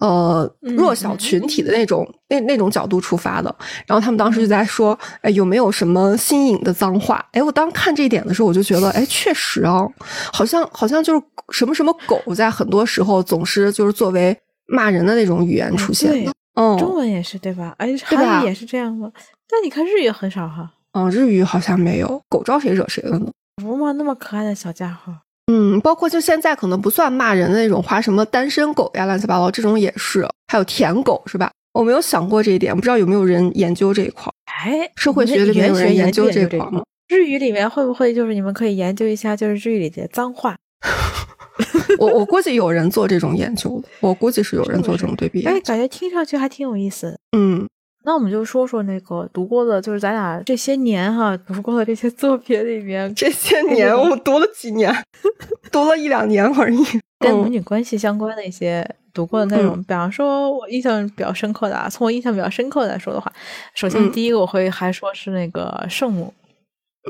[0.00, 3.54] 呃弱小群体的那种那那种角度出发的。
[3.86, 7.24] 然后他们当时就在说，哎，有没有什么新颖的脏话？
[7.32, 9.86] 哎，我当看这一点的时候，我就觉得，哎，确实啊，
[10.34, 14.38] 好像好像就是什么什么狗，在很多时候总是就是作为。
[14.68, 17.74] 骂人的那种语言出现的，嗯，中文也是对吧？
[17.78, 19.10] 哎，韩语也是这样吗。
[19.48, 20.70] 但你看日语很少哈。
[20.92, 22.20] 嗯，日语好像没有。
[22.28, 23.30] 狗招谁惹谁了呢？
[23.62, 25.12] 不嘛，那么可爱的小家伙。
[25.50, 30.26] 嗯，包括就现在可能不算骂人的那种话，什么单身狗呀、乱七八糟这种也是。
[30.52, 31.50] 还有舔狗是吧？
[31.72, 34.30] 我没有想过这一点，不知道有没有人研究这一块。
[34.46, 36.82] 哎，社会学里面有人研究这块吗？
[37.08, 40.56] 日语里面会不会就是你们可以研究一下，就是日语里的脏话？
[41.98, 45.44] 我我估计有人做这种研究，我估计是有人做这种对比。
[45.44, 47.18] 哎，感觉听上去还挺有意思。
[47.36, 47.68] 嗯，
[48.04, 54.94] 那我们就说说那个读过的，就是咱俩这些年哈读过的这些作品里面，这些年我们读了几年，
[55.72, 56.78] 读了一两年而已。
[57.20, 63.32] 跟母女关系相关的一些读过的内容，比方说我印象比较深刻的啊，从我印象比较深刻来说的话，
[63.74, 66.32] 首先第一个我会还说是那个圣母。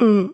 [0.01, 0.33] 嗯，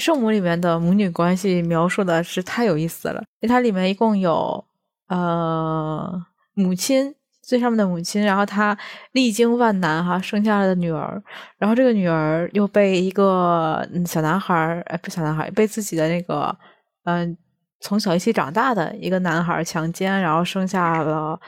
[0.00, 3.22] 圣母里面的母女关系描述的是太有意思了。
[3.40, 4.64] 因为它里面一共有
[5.08, 8.76] 呃母亲最上面的母亲，然后她
[9.12, 11.22] 历经万难哈生下了的女儿，
[11.58, 16.56] 然后这个女儿又被一个小男孩儿哎不小男孩被自己的那个
[17.04, 17.36] 嗯
[17.80, 21.40] 从小一起长大的一个男孩强奸，然后生下了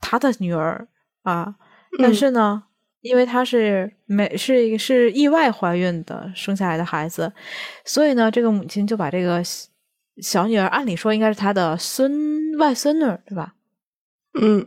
[0.00, 0.86] 他的女儿
[1.22, 1.56] 啊，
[1.98, 2.64] 但是呢。
[3.02, 7.32] 因为她是没是一个是意外怀孕的生下来的孩子，
[7.84, 9.42] 所以呢，这个母亲就把这个
[10.22, 13.54] 小女儿，按理说应该是她的孙外孙女，对吧？
[14.40, 14.66] 嗯，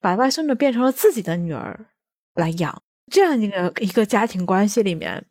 [0.00, 1.86] 把外孙女变成了自己的女儿
[2.34, 5.24] 来养，这样一个一个家庭关系里面，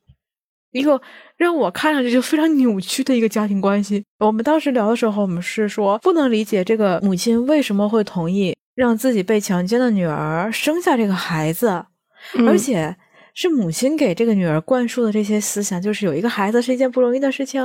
[0.71, 1.01] 一个
[1.35, 4.03] 让我看上去就非常扭曲的一个家庭关系。
[4.19, 11.85] 我们当时聊的时候，我们是说不能理解这个母亲为什么会同意让自己被强奸的女儿生下这个孩子。
[12.47, 12.95] 而且
[13.33, 17.61] 是母亲给这个女儿灌输的这些思想，就是有一个孩子是一件不容易的事情。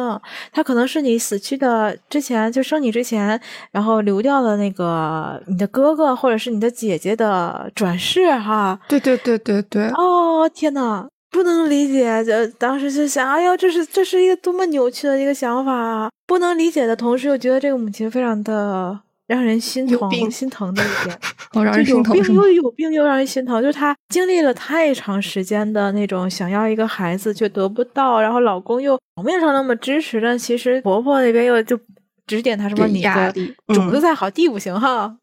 [0.53, 3.41] 他可能是你死去的之前就生你之前，
[3.71, 8.79] 然后流掉了那个你的哥哥或者是你的姐姐的转世哈。
[8.87, 9.89] 对对对对对。
[9.89, 12.23] 哦天呐，不能理解！
[12.23, 16.11] 就当时就想，哎呦，这是这是一个多么扭曲的一个想法啊！
[16.27, 19.01] 不能理解的同时，又觉得这个母亲非常的。
[19.33, 21.19] 让人心疼、心疼的一点，
[21.55, 22.17] 哦，让人心疼。
[22.17, 23.61] 有病又有病，又让人心疼。
[23.63, 31.79] 就是她经历了太长时间的那种想要一个孩子却得不到，然后老公又表面上那么支持，但其实婆婆那边又就
[32.27, 33.35] 指点她什么你的
[33.69, 35.17] 种子再好，地不行哈。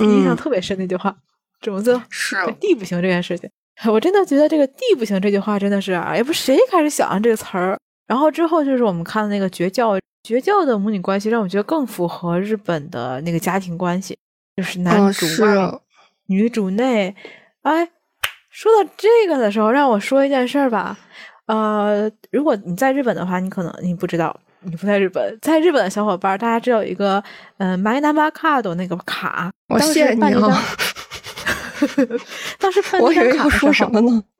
[0.00, 1.14] 印象特别深那句话，
[1.60, 3.48] 种子是地不行这件事情，
[3.90, 7.78] 我真的觉得这个地不行这句话真的是啊，也不谁开始想这个词儿。
[8.06, 9.98] 然后之后就是我们看的那个绝教。
[10.26, 14.16] 绝教的母女关系让我觉得更符合日本的那个家庭关系，
[14.56, 15.70] 就是男主外
[16.28, 17.14] 女主内。
[17.60, 17.86] 哎，
[18.48, 20.96] 说到这个的时候，让我说一件事儿吧。
[21.44, 27.22] 呃，如果你在日本的话，你可能你不知道，你不在日本，在日本的小伙伴，大家知道有一个
[27.58, 30.58] 嗯，My Number Card 那个卡，我谢谢你哈。
[32.58, 33.90] 当时办那张卡的时候，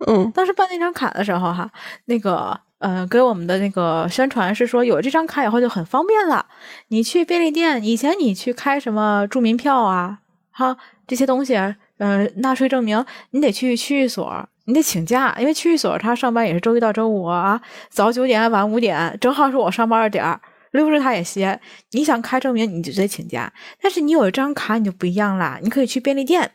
[0.07, 1.71] 嗯，当时办那张卡的时候哈，
[2.07, 2.59] 那个。
[2.87, 6.45] 嗯，给我们的那个宣传是说，有这张卡以后就很方便了。
[6.89, 10.19] 你去便利店，以前你去开什么住民票啊，
[10.51, 10.77] 哈
[11.07, 11.55] 这些东西，
[11.97, 17.59] 嗯，纳税证明，你得去区域所，你得请假，因为区域所他上班也是周一到周五啊，
[17.89, 20.39] 早九点晚五点，正好是我上班的点儿，
[20.73, 21.59] 六日他也歇。
[21.93, 23.51] 你想开证明，你就得请假。
[23.81, 26.51] 但是你有一张卡，你就不一样了，你可以去便利店，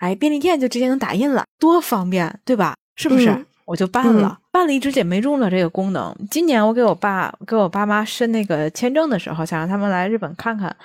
[0.00, 2.74] 哎，便利店就直接能打印了，多方便，对吧？
[2.96, 3.46] 是不是？
[3.66, 6.12] 我就办了，办了一直也没用了这个功能。
[6.28, 10.76] 今年我给我爸给我爸妈申那个签证的时候，想让他们来日本看看，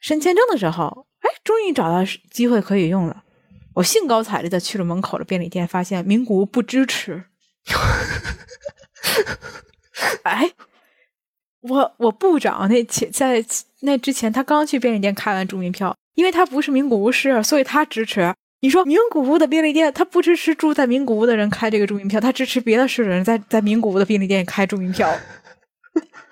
[0.00, 3.24] 申签证的时候，哎，终于找到机会可以用了。
[3.74, 7.24] 我兴高采烈的去了门口的便利店，发现名古屋不支持。
[10.22, 10.52] 哎，
[11.62, 13.44] 我我部长那前在
[13.80, 18.32] 那之前，他刚去便利店开完住民票，因为他不是名古屋市，所以他支持。
[18.60, 25.12] 你说名古屋的便利店，他不支持住在名古屋的人开这个住民票，他支持别的市的人在在名古屋的便利店开住民票，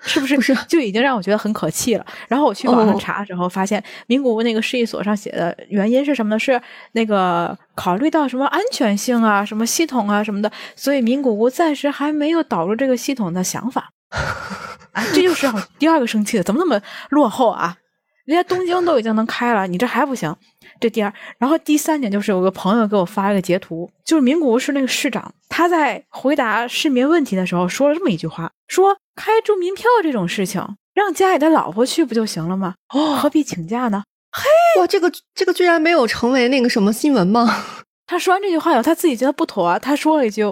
[0.01, 0.35] 是不是？
[0.35, 2.05] 不是，就已经让我觉得很可气了。
[2.27, 6.39] 然后我去网上查的时候，发现名古屋那个市役所上写的原因是什么呢？
[6.39, 6.59] 是
[6.93, 13.91] 那个考虑到什么安全性啊、什么系统啊什么的，所以名古屋暂时还没有导入这个系统的想法。
[14.91, 17.77] 啊，这就是我第二个生气的，怎么那么落后啊？
[18.25, 20.35] 人家东京都已经能开了，你这还不行？
[20.79, 30.61] 这第二，然后第三点就是有个朋友给我发了个截图，就是名古屋市那个市长，他在回答市民问题的时候说了这么一句话：说开住民票这种事情，
[30.93, 32.75] 让家里的老婆去不就行了吗？
[32.93, 34.03] 哦，何必请假呢？
[34.31, 37.63] 嘿，哇，这个这个居然没有成为那个什么新闻吗？
[38.05, 40.43] 他说完这句话以后，他自己觉得不妥啊，他说了一句：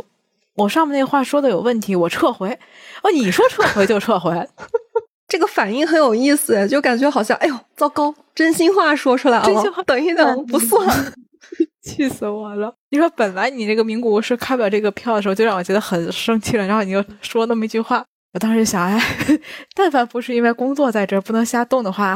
[0.55, 2.57] 我上面那话说的有问题，我撤回。
[3.03, 4.31] 哦，你说撤回就撤回。
[5.33, 9.83] 这个反应很有意思，就感觉好像，哎呦，糟糕，真心话说出来了。
[9.83, 10.87] 等一等，不算，
[11.81, 12.71] 气死我了！
[12.91, 19.01] 你说本来你这个名古屋是开不了这个票的时候，就让我觉得很生气了，然后你又说那么一句话，我当时想，哎，
[19.73, 22.15] 但凡不是因为工作在这不能瞎动的话，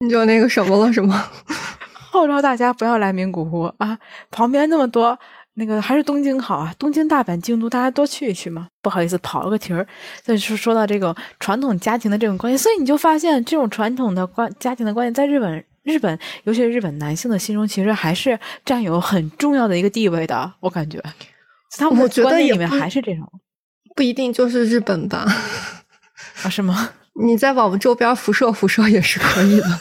[0.00, 1.24] 你就那个什么了，是吗？
[2.10, 3.96] 号召大家不要来名古屋啊！
[4.32, 5.16] 旁边那么多
[5.54, 8.68] 那个还是东京好啊，东京、大阪、京都，大家多去一去嘛。
[8.80, 9.86] 不好意思，跑了个题儿。
[10.22, 20.52] 再说说到这个传统家庭的这种关系，所以你就发现这种传统的关家庭的关系，在日本，日本尤其是日本男性的心中，其实还是占有很重要的一个地位的。
[20.60, 21.02] 我感觉，
[21.76, 23.26] 他们觉得里面还是这种，
[23.94, 25.26] 不一定就是日本吧？
[26.42, 26.90] 啊，是吗？
[27.22, 29.80] 你再往我们周边辐射辐射也是可以的。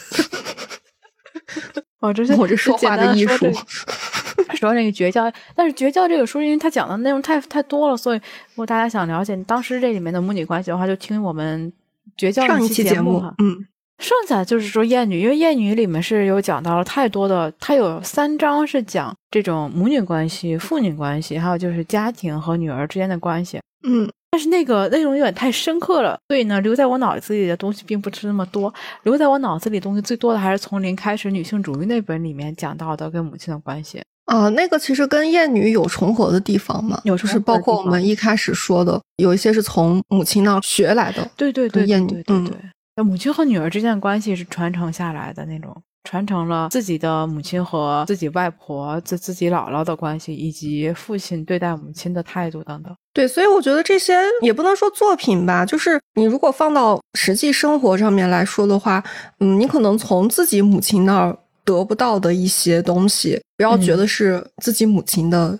[1.99, 3.45] 哦，这是我这说话的艺术。
[4.55, 11.71] 说那个绝交，但是绝交这个书，因为他讲的内容太太多了，所以如果大家想了解当时这里面的母女关系的话，就听我们
[12.17, 13.33] 绝交上一期节目哈。
[13.37, 13.55] 嗯，
[13.99, 23.59] 剩下就是说艳女，因为艳女里面是有讲到了太多的，它有三章是讲这种母女关系、父女关系，还有就是家庭和女儿之间的关系。
[23.83, 24.09] 嗯。
[24.31, 28.71] 但是那个内容有点太深刻了，所以呢，留在我脑子里的东西并不是那么多。
[29.01, 33.99] 留在我脑子里东西最多的还是从零开始女性主义那本里面讲到的跟母亲的关系。
[34.29, 41.27] 啊，那个其实跟厌女有重合的地方嘛，有就是包括我们一开始说的，有一些是从母亲那学来的。
[41.35, 42.51] 对对对，厌女，对对。
[42.95, 45.75] 那母亲和女儿之间的关系是传承下来的那种。
[46.05, 52.95] 传承了自己的母亲和自己外婆、自自己姥姥的关系，以及父亲对待母亲的态度等等。
[53.13, 59.03] 对，所以我觉得这些也不能说作品吧，就是你如果放到实际生活上面来说的话，
[59.39, 61.37] 嗯，你可能从自己母亲那儿
[61.77, 65.57] 得不到的一些东西，不要觉得是自己母亲的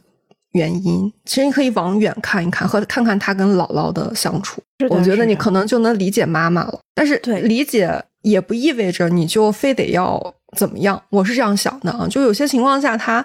[0.54, 1.12] 原因。
[1.26, 6.80] 其实你可以往远看一看，和看看他跟姥姥的相处，我觉得你可能就能理解妈妈了。
[6.96, 10.34] 但是理解也不意味着你就非得要。
[10.58, 11.00] 怎么样？
[11.12, 13.24] 我是这样想的啊，就有些情况下，他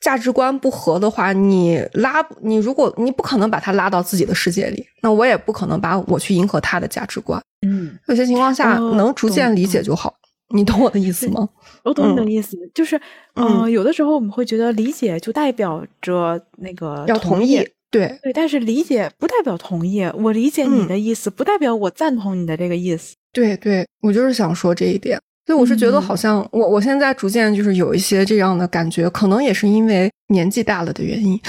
[0.00, 7.40] 价值观不合的话，你拉你，如果你不可能把他拉到自己的世界里，那我也不可能把我去迎合他的价值观。
[7.64, 10.12] 嗯，有些情况下能逐渐理解就好。
[10.52, 11.48] 你懂我的意思吗？
[11.86, 13.00] 我懂你的意思，就是
[13.34, 17.56] 嗯，有的时候我们会觉得理解就代表着那个要同意，
[17.90, 20.02] 对对，但是理解不代表同意。
[20.14, 23.14] 我理解你的意思，不代表我赞同你的这个意思。
[23.32, 25.18] 对对，我就是想说这一点。
[25.46, 31.40] 所以我是觉得，好像我我现在逐渐就是有一些这样的感觉，可能也是因为年纪大了的原因，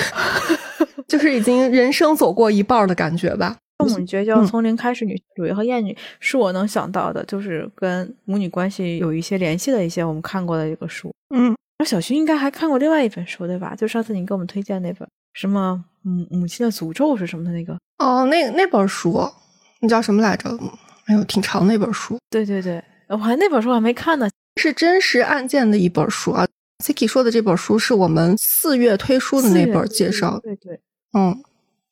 [1.10, 3.58] 就是已经人生走过一半的感觉吧。
[3.86, 11.14] 母绝交，从零开始，女性主义和厌女是我能想到的，就是跟母女关系有一些联系的一些我们看过的一个书。
[11.36, 13.76] 嗯，那小徐应该还看过另外一本书对吧？
[13.76, 17.78] 就上次你给我们推荐那本什么母母亲的诅咒是什么的那个？
[18.00, 19.20] 哦，那那本书
[19.82, 20.50] 那叫什么来着？
[21.06, 22.18] 哎呦，挺长那本书。
[22.30, 22.84] 对对对。
[23.08, 24.30] 我还那本书还没看呢，
[24.60, 26.46] 是真实案件的一本书啊。
[26.84, 30.80] Siki 说的这本书是我们四月推书的那本介绍，对对，
[31.18, 31.42] 嗯，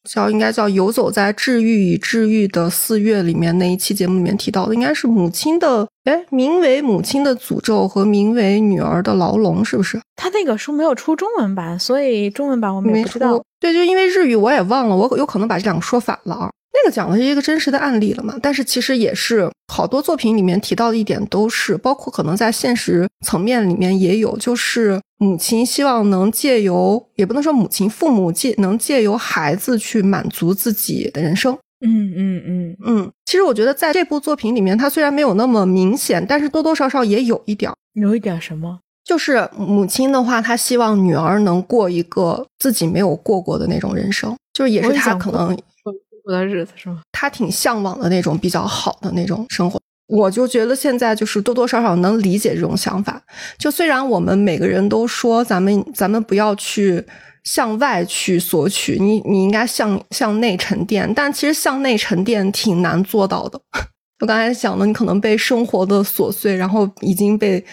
[0.10, 10.00] 叫应该叫游走在治愈与治愈的四月里面那一期节目里面提到的，应该是母亲的，哎，名为母亲的诅咒和名为女儿的牢笼，是不是？
[10.16, 13.42] 他那个书没有出中文版，所以中文版我们也不知道。
[13.60, 16.50] 对，就因为日语我也忘了，我有可能把这两个说反了啊。
[16.84, 18.38] 那个讲的是一个真实的案例了嘛？
[18.42, 31.58] 但是其实也是好多作品里面提到的一点都是，包括可能在现实层面里面也有，就是母亲希望能借由，也不能说母亲父母借能借由孩子去满足自己的人生。
[31.86, 33.12] 嗯嗯嗯嗯。
[33.26, 38.80] 其实我觉得在这部作品里面，它虽然没有那么明显，但是多多少少也有一点，有一点什么？
[39.04, 45.58] 就是母亲的话，她希望女儿能过一个自己没有过过的那种人生，就是也是她可能。
[46.26, 47.02] 过的日子是吗？
[47.12, 53.22] 他挺向往的那种比较好的那种生活，我就觉得现在就是多多少少能理解这种想法。
[53.60, 57.06] 就虽然我们每个人都说咱们咱们不要去
[57.44, 63.62] 向外去索取，你你应该向向内沉淀，但其实向内沉淀挺难做到的。
[64.20, 67.64] 我刚才讲的，你可能被生活的琐碎，然后已经被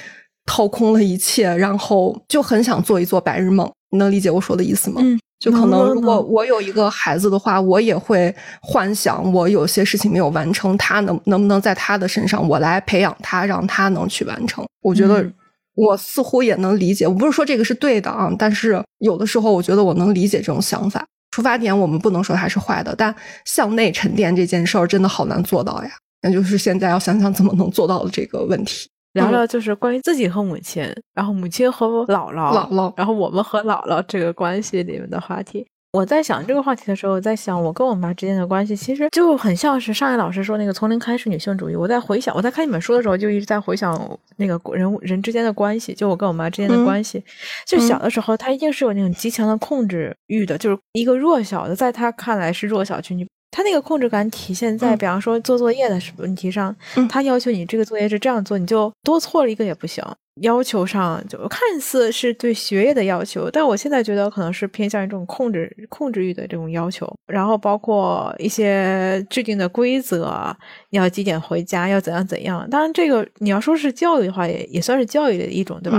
[0.45, 3.71] 掏空了一切，然后就很想做一做白日梦。
[3.93, 5.01] 你能理解我说的意思吗？
[5.05, 5.17] 嗯。
[5.39, 14.65] 就可能，如果我有一个孩子的话，我也会幻想，我有些事情没有完成，他能能不能在他的身上，我来培养他，让他能去完成。
[14.83, 15.29] 我觉得
[15.75, 21.05] 我似乎也能理解，我不是说这个是对的啊，但是有的时候我觉得我能理解这种想法。
[21.33, 23.13] 出发点我们不能说它是坏的，但
[23.45, 25.91] 向内沉淀这件事儿真的好难做到呀。
[26.23, 28.89] 那就是现在要想想怎么能做到的这个问题。
[29.13, 30.85] 聊聊就是关于自己和母亲，
[31.15, 35.67] 然后母亲和姥姥，姥姥，然后我们和姥姥这个关系里面的话题。
[35.93, 41.77] 我在想这个话题的时候，我在想我跟我妈之间的关系，其实就很像是上一老师说那个从零开始女性主义。
[41.77, 47.23] 我在回想，我在看一本书的时候，就一直在回想那个人人之间的关系，就我跟我妈之间的关系。
[47.67, 53.29] 就小的时候，她一定是有那种极强的控制欲的，就是一个弱小的，在她看来是弱小群体。
[53.53, 56.75] 他那个控制感体现在，比方说做作业的问题上，
[57.09, 60.03] 他要求你这个作业是这样做，你就多错了一个也不行。
[60.41, 67.07] 要求上，就看似是对学业的要求，但我现在觉得可能是偏向于这种控制控制欲的这种要求。
[67.27, 70.57] 然后包括一些制定的规则，
[70.89, 72.67] 你要几点回家，要怎样怎样。
[72.71, 75.99] 当然，这个你要说是教育的话，也也算是教育的一种，对吧？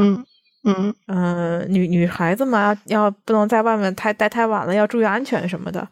[0.65, 5.87] 嗯嗯，女女孩子嘛，要不能在外面太待太晚了，要注意安全什么的。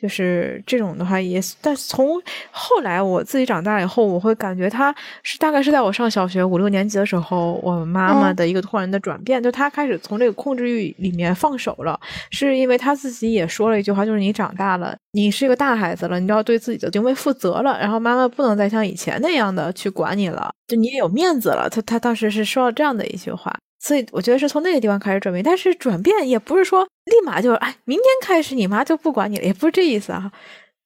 [0.00, 2.20] 就是这种的话，也但从
[2.50, 11.98] 后来我自己长大以后，我会感觉他是大概是在我上小学五六年级的时候，我妈妈的一个突然的转变，就她开始从这个控制欲里面放手了，
[12.30, 21.70] 是因为她自己也说了一句话，就是你长大了，你是一个大孩子了，你要对自己的行为负责了，然后妈妈不能再像以前那样的去管你了，就你也有面子了。
[21.70, 23.56] 她她当时是说了这样的一句话。
[23.86, 30.32] 所以我觉得是从那个地方开始转变，但是转变也不是说立马就哎，明天开始你妈就不管你了，也不是这意思啊。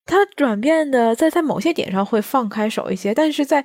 [0.05, 3.65] 他转变的在在某些点上会放开手一些，但是在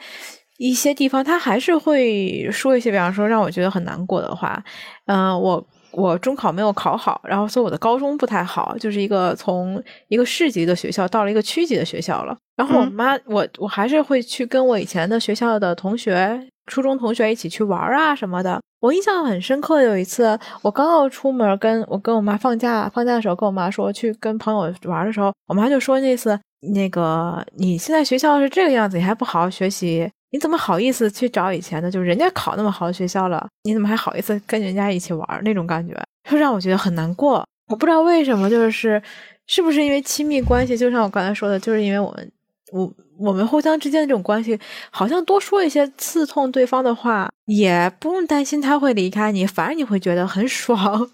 [0.57, 4.63] 一些地方他还是会说一些，比方说让我觉得很难过的话。
[5.07, 12.37] 嗯，我我中考没有考好，然后所以我的高中不太好，就是一个从一个市级的学校到了一个区级的学校了。
[12.55, 16.47] 然后我妈我我还是会去跟我以前的学校的同学。
[16.67, 19.83] 初中同学一起去玩啊什么的，我印象很深刻。
[19.83, 26.39] 有一次，我刚要出门，跟我跟我妈放假，放假的时候跟我妈说去跟朋友玩的时候，我妈就说那次
[26.73, 31.89] 那个你现在学校是这个样子，你还不好好学习，你怎么好意思去找以前的？
[31.89, 35.41] 就是人家考那么好的学校了，你怎么还好意思跟人家一起玩？
[35.45, 35.95] 那种感觉，
[36.29, 37.47] 就让我觉得很难过。
[37.69, 39.01] 我不知道为什么，就是
[39.47, 40.77] 是不是因为亲密关系？
[40.77, 42.31] 就像我刚才说的，就是因为我们
[42.73, 42.93] 我。
[43.17, 44.59] 我们互相之间的这种关系，
[44.91, 51.09] 好像多说一些刺痛对方的话，也不用担心他会离开你，反而你会觉得很爽。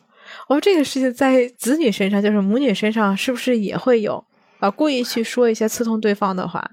[0.47, 4.25] 哦，这个事情在子女身上，就是母女身上，是不是也会有
[4.57, 4.67] 啊？
[4.67, 6.71] 故意去说一些刺痛对方的话。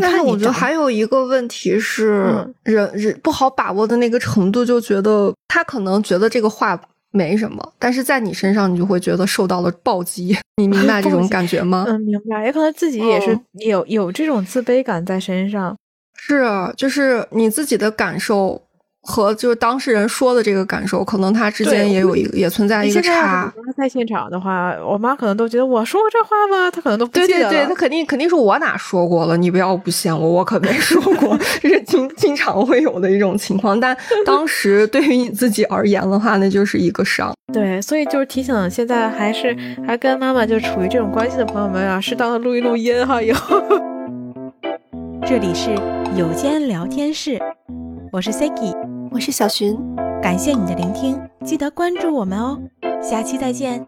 [0.00, 6.80] 但是我觉得还有一个问题是，人人不好把握的那个程度，就觉得他可能觉得这个话。
[7.14, 10.34] 没什么，但是在你身上，你就会觉得受到了暴击。
[10.56, 11.84] 你明白这种感觉吗？
[11.86, 12.46] 嗯，明白。
[12.46, 15.76] 也可能自己也是有有这种自卑感在身上。
[16.16, 16.42] 是，
[16.74, 18.62] 就是你自己的感受。
[19.02, 23.52] 和就是当事人说的这个感受，可能他之间也有一个也存在一个差。
[23.76, 26.70] 在现场的话，我妈可能都觉得我说过这话吗？
[26.70, 27.26] 她可能都不记得。
[27.26, 33.78] 对对对，她肯定肯定是我哪说过了，你不要不信我，我可没说过， 这是经经常会有的一种情况。
[33.80, 37.32] 但当时对于你自己而言的话，那就是一个伤。
[37.52, 39.56] 对，所以就是提醒现在还是
[39.86, 43.60] 还跟妈妈就处于这种关系的朋友们啊，适当的录一录音哈，以后。
[45.26, 45.70] 这里是
[46.16, 47.40] 有间聊天室，
[48.12, 48.91] 我是 Siki。
[49.12, 49.78] 我是小寻，
[50.22, 52.58] 感谢你的聆听，记得关注我们哦，
[53.02, 53.86] 下期再见。